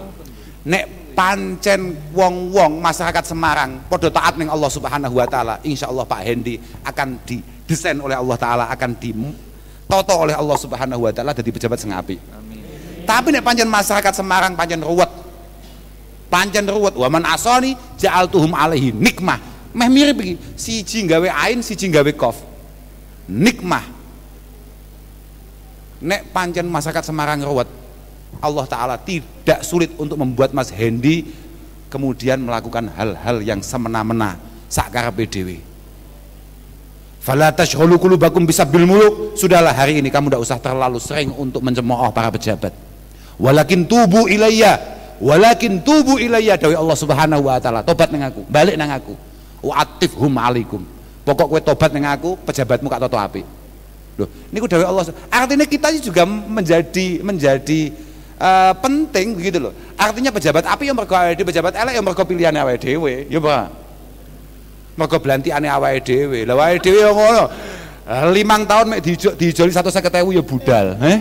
Nek 0.64 0.95
pancen 1.16 1.96
wong-wong 2.12 2.76
masyarakat 2.84 3.24
Semarang 3.24 3.80
podo 3.88 4.12
taat 4.12 4.36
ning 4.36 4.52
Allah 4.52 4.68
Subhanahu 4.68 5.16
wa 5.16 5.24
taala 5.24 5.56
insyaallah 5.64 6.04
Pak 6.04 6.20
Hendi 6.20 6.60
akan 6.84 7.24
didesain 7.24 7.96
oleh 7.96 8.20
Allah 8.20 8.36
taala 8.36 8.64
akan 8.68 8.92
toto 9.88 10.12
oleh 10.12 10.36
Allah 10.36 10.56
Subhanahu 10.60 11.08
wa 11.08 11.12
taala 11.16 11.32
jadi 11.32 11.48
pejabat 11.48 11.80
sing 11.80 11.96
apik. 11.96 12.20
Tapi 13.08 13.32
nek 13.32 13.40
pancen 13.40 13.64
masyarakat 13.64 14.12
Semarang 14.12 14.52
pancen 14.52 14.84
ruwet 14.84 15.08
pancen 16.28 16.68
ruwet 16.68 16.92
wa 17.00 17.08
man 17.08 17.24
asani 17.24 17.72
ja'altuhum 17.96 18.52
alaihi 18.52 18.92
nikmah. 18.92 19.40
Meh 19.72 19.88
mirip 19.88 20.20
iki 20.20 20.34
siji 20.52 21.08
gawe 21.08 21.32
ain 21.48 21.64
siji 21.64 21.88
gawe 21.88 22.12
kof. 22.12 22.44
Nikmah. 23.24 23.88
Nek 26.04 26.28
pancen 26.28 26.68
masyarakat 26.68 27.08
Semarang 27.08 27.40
ruwet 27.40 27.85
Allah 28.42 28.66
Ta'ala 28.68 28.96
tidak 29.00 29.62
sulit 29.62 29.92
untuk 29.96 30.18
membuat 30.20 30.52
Mas 30.52 30.72
Hendy 30.72 31.28
kemudian 31.92 32.42
melakukan 32.42 32.90
hal-hal 32.92 33.40
yang 33.42 33.60
semena-mena 33.62 34.36
sakar 34.66 35.08
PDW 35.14 35.76
fala 37.26 37.50
tashghulu 37.50 37.98
qulubakum 37.98 38.46
bisabil 38.46 38.86
muluk. 38.86 39.34
Sudahlah 39.34 39.74
hari 39.74 39.98
ini 39.98 40.14
kamu 40.14 40.30
tidak 40.30 40.42
usah 40.46 40.58
terlalu 40.62 41.02
sering 41.02 41.34
untuk 41.34 41.58
mencemooh 41.58 42.14
para 42.14 42.30
pejabat. 42.30 42.70
Walakin 43.42 43.82
tubu 43.82 44.30
ilayya 44.30 44.78
walakin 45.18 45.82
tubu 45.82 46.22
ilayya 46.22 46.54
dari 46.54 46.78
Allah 46.78 46.94
Subhanahu 46.94 47.50
wa 47.50 47.58
taala. 47.58 47.82
Tobat 47.82 48.14
nang 48.14 48.30
aku 48.30 48.46
balik 48.46 48.78
nang 48.78 48.94
aku. 48.94 49.18
Hum 50.14 50.34
alaikum. 50.38 50.86
Pokok 51.26 51.46
kowe 51.50 51.58
tobat 51.58 51.90
nang 51.90 52.06
aku 52.06 52.38
pejabatmu 52.46 52.86
kak 52.86 53.02
toto 53.02 53.18
api 53.18 53.42
loh 54.16 54.28
ini 54.48 54.58
ku 54.64 54.66
Allah 54.72 55.04
artinya 55.28 55.68
kita 55.68 55.92
juga 56.00 56.24
menjadi 56.24 57.20
menjadi 57.20 57.92
uh, 58.40 58.72
penting 58.80 59.36
begitu 59.36 59.58
loh. 59.60 59.72
Artinya 59.96 60.30
pejabat 60.32 60.64
api 60.64 60.88
yang 60.88 60.96
mergo 60.96 61.16
awake 61.16 61.42
pejabat 61.42 61.72
elek 61.76 61.92
yang 61.96 62.04
mergo 62.04 62.22
pilihane 62.24 62.58
awake 62.60 62.80
dhewe, 62.80 63.26
ya 63.28 63.40
Pak. 63.40 63.64
Mergo 64.96 65.16
blantikane 65.20 65.68
awake 65.68 66.00
dhewe. 66.04 66.44
Lah 66.44 66.54
awake 66.56 66.80
dhewe 66.84 67.00
yo 67.00 67.10
ngono. 67.12 67.44
Limang 68.30 68.62
tahun 68.64 68.86
mek 68.96 69.02
satu 69.74 69.90
saya 69.90 70.04
ketemu 70.06 70.30
ya 70.38 70.42
budal, 70.46 70.94
eh? 71.02 71.18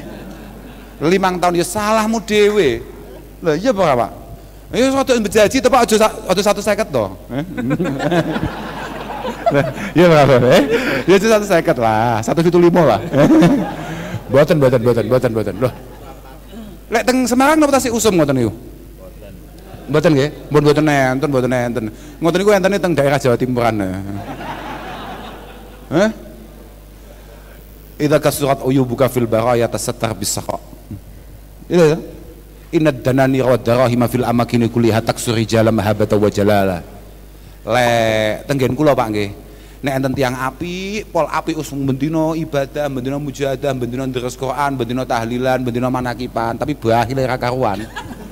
Limang 1.01 1.41
tahun 1.41 1.57
ya 1.57 1.65
salahmu 1.65 2.21
dhewe. 2.21 2.85
Lah 3.41 3.55
iya 3.57 3.73
Pak, 3.73 3.93
Pak. 3.97 4.11
Ya 4.73 4.89
satu 4.91 5.11
berjanji 5.21 5.57
tepak 5.61 5.85
aja 5.85 6.09
aja 6.09 6.41
satu 6.41 6.61
toh. 6.89 7.09
Eh? 7.31 7.45
Iya 9.93 10.05
Pak, 10.09 10.41
eh? 10.41 10.63
Ya 11.05 11.15
satu 11.21 11.45
seket 11.45 11.77
lah, 11.77 12.19
satu 12.25 12.41
itu 12.41 12.57
lima 12.57 12.81
lah. 12.81 12.99
Buatan, 14.25 14.57
buatan, 14.57 14.81
buatan, 14.81 15.05
buatan, 15.05 15.31
buatan. 15.37 15.53
Loh, 15.61 15.73
Lek 16.85 17.03
teng 17.05 17.25
Semarang 17.25 17.57
napa 17.57 17.81
tasih 17.81 17.89
usum 17.93 18.13
ngoten 18.13 18.35
niku? 18.37 18.53
Mboten 19.85 20.11
nggih, 20.17 20.29
mbon 20.49 20.61
mboten 20.65 20.85
enten, 20.89 21.27
mboten 21.29 21.53
enten. 21.53 21.85
Ngoten 22.17 22.37
niku 22.41 22.51
entene 22.53 22.77
teng 22.81 22.93
daerah 22.97 23.21
Jawa 23.21 23.37
Timuran. 23.37 23.75
Hah? 25.93 26.09
Idza 28.01 28.17
kasurat 28.17 28.59
uyubuka 28.65 29.07
fil 29.07 29.29
baraya 29.29 29.69
tasattar 29.69 30.11
bisakha. 30.17 30.57
Itu 31.69 31.85
ya. 31.95 31.97
Inna 32.73 32.91
danani 32.91 33.39
wa 33.39 33.55
darahima 33.55 34.09
fil 34.09 34.25
amakini 34.25 34.67
kulliha 34.67 34.99
taksuri 34.99 35.45
jala 35.45 35.69
mahabata 35.69 36.17
wa 36.17 36.29
jalala. 36.33 36.81
Lek 37.65 38.45
tenggen 38.49 38.73
kula 38.73 38.93
Pak 38.97 39.07
nggih 39.09 39.44
nek 39.85 40.01
enten 40.01 40.13
tiang 40.17 40.33
api 40.33 41.05
pol 41.13 41.29
api 41.29 41.53
usung 41.53 41.85
bendino 41.85 42.33
ibadah 42.33 42.89
bendino 42.89 43.21
mujahadah 43.21 43.77
bendino 43.77 44.01
deres 44.09 44.33
Quran 44.33 44.73
bendino 44.73 45.05
tahlilan 45.05 45.61
bendino 45.61 45.93
manakipan 45.93 46.57
tapi 46.57 46.73
bahile 46.73 47.21
ra 47.21 47.37
karuan. 47.37 47.85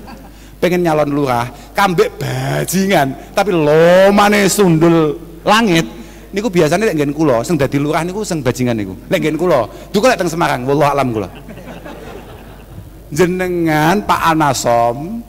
Pengen 0.61 0.81
nyalon 0.81 1.13
lurah 1.13 1.45
kambek 1.77 2.17
bajingan 2.17 3.37
tapi 3.37 3.53
lomane 3.53 4.49
sundul 4.49 5.21
langit. 5.45 5.85
Niku 6.33 6.49
biasanya 6.49 6.89
lek 6.89 6.97
nggen 6.97 7.13
kula 7.13 7.45
sing 7.45 7.61
dadi 7.61 7.77
lurah 7.77 8.01
niku 8.01 8.25
sing 8.25 8.41
bajingan 8.41 8.73
niku. 8.73 8.97
Lek 9.05 9.21
nggen 9.21 9.37
kula 9.37 9.69
duka 9.93 10.09
lek 10.09 10.17
teng 10.17 10.33
Semarang 10.33 10.65
wallahu 10.65 10.89
alam 10.89 11.13
kula. 11.13 11.29
Jenengan 13.17 14.01
Pak 14.01 14.33
Anasom 14.33 15.21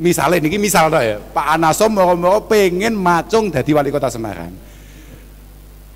misalnya 0.00 0.40
niki 0.40 0.56
misal 0.56 0.88
to 0.88 0.96
ya 0.96 1.20
Pak 1.20 1.60
Anasom 1.60 1.92
moro-moro 1.92 2.44
pengen 2.48 2.96
macung 2.96 3.52
dadi 3.52 3.76
wali 3.76 3.92
kota 3.92 4.08
Semarang 4.08 4.52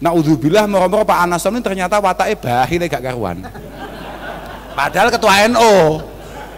Naudzubillah 0.00 0.64
moro-moro 0.64 1.04
Pak 1.04 1.28
Anasom 1.28 1.52
ini 1.52 1.60
ternyata 1.60 2.00
watake 2.00 2.32
bahile 2.40 2.88
gak 2.88 3.04
karuan. 3.04 3.44
Padahal 4.72 5.12
ketua 5.12 5.44
NO. 5.52 6.00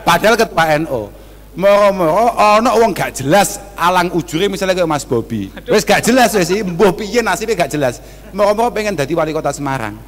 Padahal 0.06 0.38
ketua 0.38 0.78
NO. 0.78 1.10
Moro-moro 1.58 2.32
ana 2.38 2.70
wong 2.78 2.94
gak 2.94 3.18
jelas 3.18 3.58
alang 3.74 4.14
ujure 4.14 4.46
misalnya 4.46 4.78
kayak 4.78 4.86
Mas 4.86 5.02
Bobi. 5.02 5.50
Wis 5.66 5.82
gak 5.82 6.06
jelas 6.06 6.30
wis 6.38 6.54
mbuh 6.62 6.94
piye 6.94 7.18
nasibnya 7.18 7.66
gak 7.66 7.74
jelas. 7.74 7.98
Moro-moro 8.30 8.70
pengen 8.70 8.94
dadi 8.94 9.10
wali 9.10 9.34
kota 9.34 9.50
Semarang. 9.50 9.98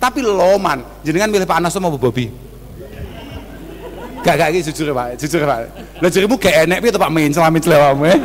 Tapi 0.00 0.24
loman, 0.24 0.80
jenengan 1.04 1.28
milih 1.28 1.44
Pak 1.44 1.60
Anasom 1.60 1.84
apa 1.84 2.00
Bobi? 2.00 2.32
Gak 4.24 4.34
gak 4.40 4.48
iki 4.56 4.72
jujur 4.72 4.96
Pak, 4.96 5.20
jujur 5.20 5.44
Pak. 5.44 5.58
Lah 6.00 6.08
jerimu 6.08 6.40
gak 6.40 6.64
enek 6.64 6.80
piye 6.80 6.92
to 6.96 7.00
Pak 7.00 7.12
Min 7.12 7.28
selamin 7.28 7.60
selawammu. 7.60 8.08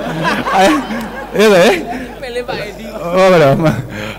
Iya 1.35 1.51
eh. 1.67 1.75
Milih 2.23 2.47
Pak 2.47 2.57
Edi. 2.63 2.84
Oh, 3.05 3.29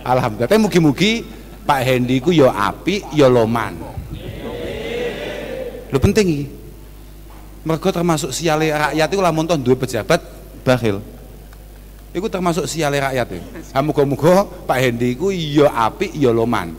Alhamdulillah. 0.06 0.46
Tapi 0.46 0.62
mugi-mugi 0.62 1.26
Pak 1.66 1.80
Hendi 1.82 2.22
ku 2.22 2.30
yo 2.30 2.46
ya 2.46 2.70
api, 2.70 3.02
yo 3.10 3.26
ya 3.26 3.28
loman. 3.28 3.74
Lo 5.90 5.98
penting 5.98 6.26
iki. 6.30 6.46
Mergo 7.66 7.90
termasuk 7.90 8.30
siale 8.30 8.70
rakyat 8.70 9.08
itu 9.10 9.18
lamun 9.18 9.42
toh 9.42 9.58
duwe 9.58 9.74
pejabat 9.74 10.22
bakhil. 10.62 11.02
Iku 12.14 12.30
termasuk 12.30 12.70
siale 12.70 13.02
rakyat 13.02 13.26
e. 13.34 13.38
Ha 13.74 13.82
muga-muga 13.82 14.46
Pak 14.46 14.78
Hendi 14.78 15.18
ku 15.18 15.34
yo 15.34 15.66
ya 15.66 15.90
api, 15.90 16.14
yo 16.14 16.30
loman. 16.30 16.78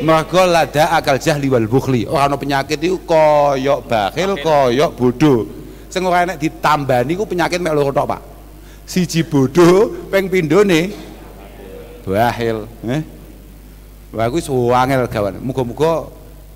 Mergo 0.00 0.40
lada 0.48 0.96
akal 0.96 1.20
jahli 1.20 1.52
wal 1.52 1.68
bukhli. 1.68 2.08
Ora 2.08 2.32
ana 2.32 2.40
penyakit 2.40 2.80
iku 2.80 3.04
koyok 3.04 3.84
bakhil, 3.84 4.40
koyok 4.40 4.90
bodoh. 4.96 5.44
Sing 5.92 6.00
ora 6.04 6.24
enek 6.24 6.40
ditambani 6.40 7.12
ku 7.12 7.28
penyakit 7.28 7.60
mek 7.60 7.76
loro 7.76 7.92
tok, 7.92 8.08
Pak. 8.08 8.35
Siji 8.86 9.26
bodoh, 9.26 10.06
ping 10.14 10.30
pindhone 10.30 10.94
bahil 12.06 12.70
eh 12.86 13.02
Wah 14.14 14.30
suwangel 14.38 15.10
gawan. 15.10 15.42
Muga-muga 15.42 16.08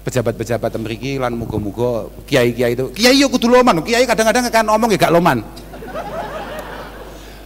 pejabat-pejabat 0.06 0.72
mriki 0.80 1.20
lan 1.20 1.36
muga-muga 1.36 2.08
kiai-kiai 2.24 2.72
itu 2.72 2.88
kiai 2.96 3.20
yo 3.20 3.28
kudu 3.28 3.52
loman, 3.52 3.84
kiai 3.84 4.08
kadang-kadang 4.08 4.48
kan 4.48 4.64
ngomong 4.64 4.88
ya 4.94 4.96
gak 4.96 5.12
loman. 5.12 5.44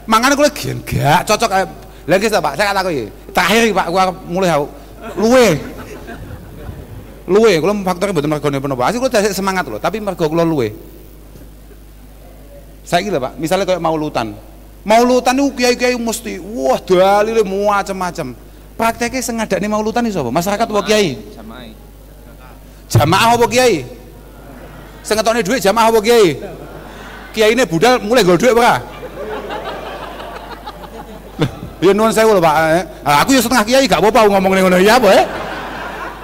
Mangane 0.05 0.37
kula 0.37 0.53
gen 0.53 0.85
gak 0.85 1.27
cocok 1.27 1.51
Lagi 2.05 2.29
Pak, 2.29 2.53
saya 2.61 2.69
kata 2.77 2.93
terakhir 3.33 3.73
Pak, 3.73 3.87
gua 3.89 4.13
mulai 4.29 4.53
aku 4.53 4.69
luwe. 5.17 5.57
Luwe, 7.25 7.57
kalau 7.57 7.81
faktornya 7.81 8.13
betul 8.13 8.29
mergo 8.29 8.49
napa 8.53 8.93
Asli 8.93 9.01
kula 9.01 9.33
semangat 9.33 9.65
loh, 9.65 9.81
tapi 9.81 10.05
mergo 10.05 10.29
kula 10.29 10.45
luwe. 10.45 10.77
Saya 12.85 13.01
gila 13.09 13.17
Pak, 13.25 13.41
misalnya 13.41 13.65
kayak 13.65 13.81
maulutan. 13.81 14.37
Maulutan 14.85 15.33
itu 15.41 15.49
kiai-kiai 15.57 15.97
mesti 15.97 16.37
wah 16.37 16.77
dalile 16.77 17.41
macam-macam. 17.41 18.37
Prakteknya 18.77 19.25
sengadane 19.25 19.65
maulutan 19.65 20.05
itu 20.05 20.21
apa? 20.21 20.29
Masyarakat 20.29 20.67
apa 20.69 20.83
kiai? 20.85 21.17
Jamaah 22.93 23.33
apa 23.33 23.47
kiai? 23.49 23.89
Sing 25.01 25.17
ngetokne 25.17 25.41
dhuwit 25.41 25.65
jamaah 25.65 25.89
apa 25.89 26.01
kiai? 26.05 26.37
Kiai 27.33 27.57
ini 27.57 27.65
budal 27.65 27.97
mulai 28.05 28.21
gol 28.29 28.37
dhuwit 28.37 28.53
ora? 28.53 28.77
Ya 31.81 31.93
nuwun 31.93 32.13
sewu 32.13 32.37
lho 32.37 32.41
Pak. 32.45 32.55
Eh, 32.81 32.85
aku 33.05 33.37
ya 33.37 33.41
setengah 33.41 33.65
kiai 33.65 33.85
gak 33.89 34.01
apa-apa 34.01 34.29
ngomong 34.33 34.53
ngono 34.69 34.81
ya 34.81 35.01
apa 35.01 35.09
ya? 35.13 35.25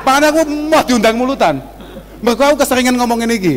Makanya 0.04 0.26
aku 0.32 0.40
mau 0.48 0.82
diundang 0.84 1.16
mulutan. 1.16 1.54
Mergo 2.20 2.44
aku 2.44 2.56
keseringan 2.60 2.96
ngomong 2.96 3.24
ini 3.24 3.34
iki. 3.36 3.56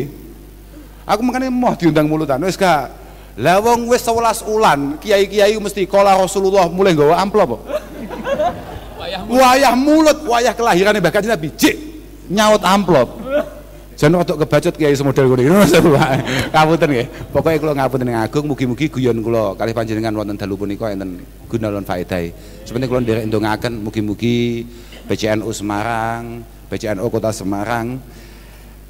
Aku 1.04 1.20
makanya 1.24 1.52
mau 1.52 1.76
diundang 1.76 2.08
mulutan. 2.08 2.40
Wis 2.40 2.56
gak. 2.56 3.03
Lah 3.34 3.58
wong 3.58 3.90
wis 3.90 4.06
11 4.06 4.46
ulan, 4.46 4.94
kiai-kiai 5.02 5.58
mesti 5.58 5.90
kala 5.90 6.14
Rasulullah 6.14 6.70
mulai 6.70 6.94
nggawa 6.94 7.18
amplop 7.18 7.58
kok. 7.58 7.62
Wayah 9.26 9.74
mulut, 9.74 10.22
wayah 10.22 10.54
kelahiran 10.54 10.94
bahkan 11.02 11.26
Nabi 11.26 11.50
jik 11.58 11.74
nyaut 12.30 12.62
amplop. 12.62 13.10
Jangan 13.94 14.22
waktu 14.22 14.34
kebacot 14.42 14.74
kiai 14.74 14.94
semodel 14.94 15.30
iki. 15.38 15.46
Ngapunten 16.54 16.88
nggih. 16.90 17.06
Pokoke 17.30 17.58
kula 17.62 17.72
ngapunten 17.78 18.10
ing 18.10 18.18
Agung 18.18 18.50
mugi-mugi 18.50 18.90
guyon 18.90 19.22
kula 19.22 19.54
kalih 19.54 19.70
panjenengan 19.70 20.10
wonten 20.18 20.34
dalu 20.34 20.58
punika 20.58 20.90
enten 20.90 21.22
guna 21.46 21.70
lan 21.70 21.86
faedah. 21.86 22.26
Sebenarnya 22.66 22.90
kula 22.90 23.00
nderek 23.06 23.24
ndongaken 23.30 23.72
mugi-mugi 23.86 24.66
PCNU 25.06 25.46
Semarang, 25.54 26.42
PCNU 26.74 27.06
Kota 27.06 27.30
Semarang, 27.30 28.02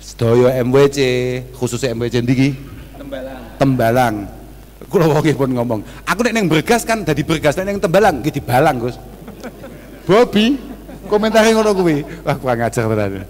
sedaya 0.01 0.57
MWC, 0.65 0.99
khususnya 1.53 1.93
MWC 1.93 2.25
ndiki? 2.25 2.74
Tembalang. 3.15 3.41
Tembalang. 3.61 4.15
Kula 4.91 5.07
pun 5.23 5.51
ngomong, 5.51 5.81
aku 6.07 6.21
nek 6.23 6.35
ning 6.35 6.47
bergas 6.47 6.85
kan 6.85 7.03
dadi 7.03 7.25
bergas 7.25 7.57
nek 7.59 7.67
ning 7.67 7.79
Tembalang 7.79 8.21
nggih 8.21 8.35
dibalang, 8.35 8.77
Gus. 8.79 8.99
Bobi 10.05 10.59
komentare 11.09 11.55
ngono 11.55 11.73
kuwi. 11.73 12.03
Wah, 12.27 12.37
kurang 12.37 12.67
ajar 12.67 12.85
tenan. 12.85 13.25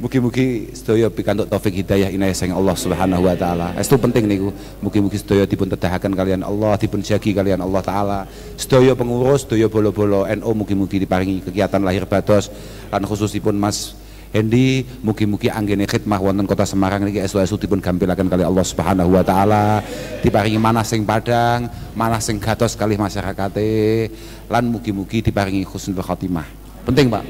Mugi-mugi 0.00 0.72
sedaya 0.72 1.12
pikantuk 1.12 1.44
taufik 1.44 1.76
hidayah 1.76 2.08
inayah 2.08 2.32
sang 2.32 2.56
Allah 2.56 2.72
Subhanahu 2.72 3.20
wa 3.20 3.36
taala. 3.36 3.76
Estu 3.76 4.00
penting 4.00 4.24
niku. 4.24 4.48
Mugi-mugi 4.80 5.20
sedaya 5.20 5.44
dipun 5.44 5.68
tedahaken 5.68 6.16
kalian 6.16 6.40
Allah, 6.40 6.72
dipun 6.80 7.04
jagi 7.04 7.36
kalian 7.36 7.60
Allah 7.60 7.82
taala. 7.84 8.18
Sedaya 8.56 8.96
pengurus, 8.96 9.44
sedaya 9.44 9.68
bolo-bolo 9.68 10.24
NU 10.24 10.50
mugi-mugi 10.56 11.04
diparingi 11.04 11.44
kegiatan 11.44 11.84
lahir 11.84 12.08
bados 12.08 12.48
lan 12.88 13.04
khususipun 13.04 13.60
Mas 13.60 13.92
Hendi 14.30 14.86
mugi-mugi 15.02 15.50
anggene 15.50 15.90
khidmah 15.90 16.22
wonten 16.22 16.46
kota 16.46 16.62
Semarang 16.62 17.02
niki 17.02 17.18
esu-esu 17.18 17.58
dipun 17.58 17.82
gampilaken 17.82 18.30
kali 18.30 18.46
Allah 18.46 18.62
Subhanahu 18.62 19.18
wa 19.18 19.26
taala. 19.26 19.82
Diparingi 20.22 20.54
manah 20.54 20.86
sing 20.86 21.02
padang 21.02 21.66
manah 21.98 22.22
sing 22.22 22.38
gatos 22.38 22.78
kali 22.78 22.94
masyarakate 22.94 24.06
lan 24.46 24.70
mugi-mugi 24.70 25.26
diparingi 25.26 25.66
husnul 25.66 25.98
khotimah 25.98 26.46
penting 26.86 27.10
Pak. 27.10 27.24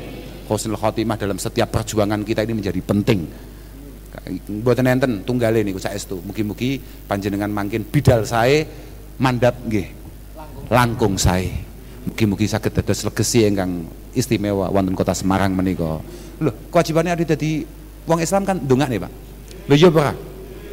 Husnul 0.52 0.76
khotimah 0.76 1.16
dalam 1.16 1.40
setiap 1.40 1.72
perjuangan 1.72 2.20
kita 2.20 2.44
ini 2.44 2.60
menjadi 2.60 2.80
penting. 2.84 3.24
Buatan 4.60 4.84
enten 4.84 5.24
tunggale 5.24 5.64
niku 5.64 5.80
saestu 5.80 6.20
mugi-mugi 6.20 6.76
panjenengan 7.08 7.48
mangkin 7.48 7.80
bidal 7.80 8.28
saya 8.28 8.68
mandap 9.16 9.56
nggih. 9.64 9.88
Langkung 10.68 11.16
saya 11.16 11.48
mugi-mugi 12.04 12.44
saged 12.44 12.76
dados 12.76 13.08
legesi 13.08 13.48
ingkang 13.48 13.88
istimewa 14.16 14.70
wonten 14.70 14.94
kota 14.96 15.14
Semarang 15.14 15.54
menika. 15.54 16.02
Lho 16.40 16.50
kewajibannya 16.72 17.14
ada 17.14 17.24
jadi 17.36 17.64
wong 18.08 18.18
Islam 18.24 18.42
kan 18.48 18.56
nih 18.58 18.98
Pak? 18.98 19.12
Lho 19.70 19.74
iya 19.76 19.88
Pak. 19.90 20.14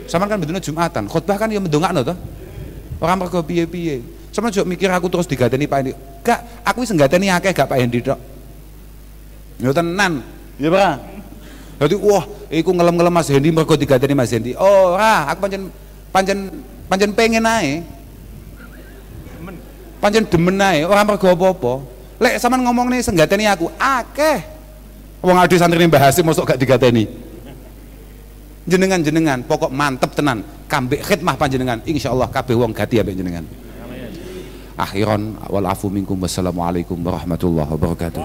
Sama 0.07 0.25
kan 0.25 0.39
bedune 0.39 0.63
Jumatan. 0.63 1.05
Khutbah 1.11 1.35
kan 1.35 1.51
ya 1.51 1.59
mendongakno 1.59 2.01
to? 2.01 2.15
Orang 3.03 3.21
mergo 3.21 3.43
piye-piye. 3.43 4.01
Sama 4.31 4.49
juga 4.53 4.69
mikir 4.69 4.89
aku 4.89 5.09
terus 5.11 5.27
digadeni 5.27 5.65
Pak 5.65 5.77
Hendi 5.81 5.93
gak 6.27 6.39
aku 6.67 6.83
wis 6.83 6.91
nggadeni 6.91 7.31
akeh 7.31 7.55
gak 7.55 7.67
Pak 7.71 7.77
Hendi 7.79 8.03
tok. 8.03 8.19
Ya 9.57 9.73
tenan. 9.73 10.21
Ya, 10.57 10.69
Pak. 10.69 10.93
Jadi 11.77 11.95
wah, 12.01 12.25
iku 12.49 12.73
ngelem-ngelem 12.73 13.13
Mas 13.13 13.29
Hendi 13.29 13.49
mergo 13.53 13.77
digadeni 13.77 14.13
Mas 14.17 14.33
Hendi. 14.33 14.57
Oh, 14.57 14.97
ora, 14.97 15.29
aku 15.29 15.45
pancen 15.45 15.69
pancen 16.09 16.37
pancen 16.89 17.11
pengen 17.13 17.45
ae. 17.45 17.85
Pancen 19.97 20.25
demen 20.29 20.57
ae, 20.61 20.85
ora 20.85 21.01
mergo 21.05 21.29
apa-apa. 21.29 21.96
Lek 22.17 22.41
sampean 22.41 22.65
ngomong 22.65 22.89
nih 22.89 23.05
senggateni 23.05 23.45
aku, 23.45 23.69
akeh. 23.77 24.41
Wong 25.21 25.37
adi 25.37 25.57
santri 25.57 25.85
Mbah 25.85 26.09
Hasim 26.09 26.25
mosok 26.25 26.53
gak 26.53 26.59
digateni. 26.61 27.05
Jenengan-jenengan, 28.67 29.45
pokok 29.45 29.71
mantep 29.71 30.11
tenan. 30.17 30.41
Kambek 30.67 30.99
khidmah 30.99 31.39
panjenengan, 31.39 31.79
insyaallah 31.87 32.27
kabeh 32.27 32.57
wong 32.57 32.75
gati 32.75 32.99
ambek 32.99 33.15
jenengan. 33.15 33.45
Akhiran 34.77 35.39
wal 35.49 35.65
afu 35.65 35.89
minkum 35.89 36.19
wassalamualaikum 36.19 36.99
warahmatullahi 37.01 37.69
wabarakatuh. 37.71 38.23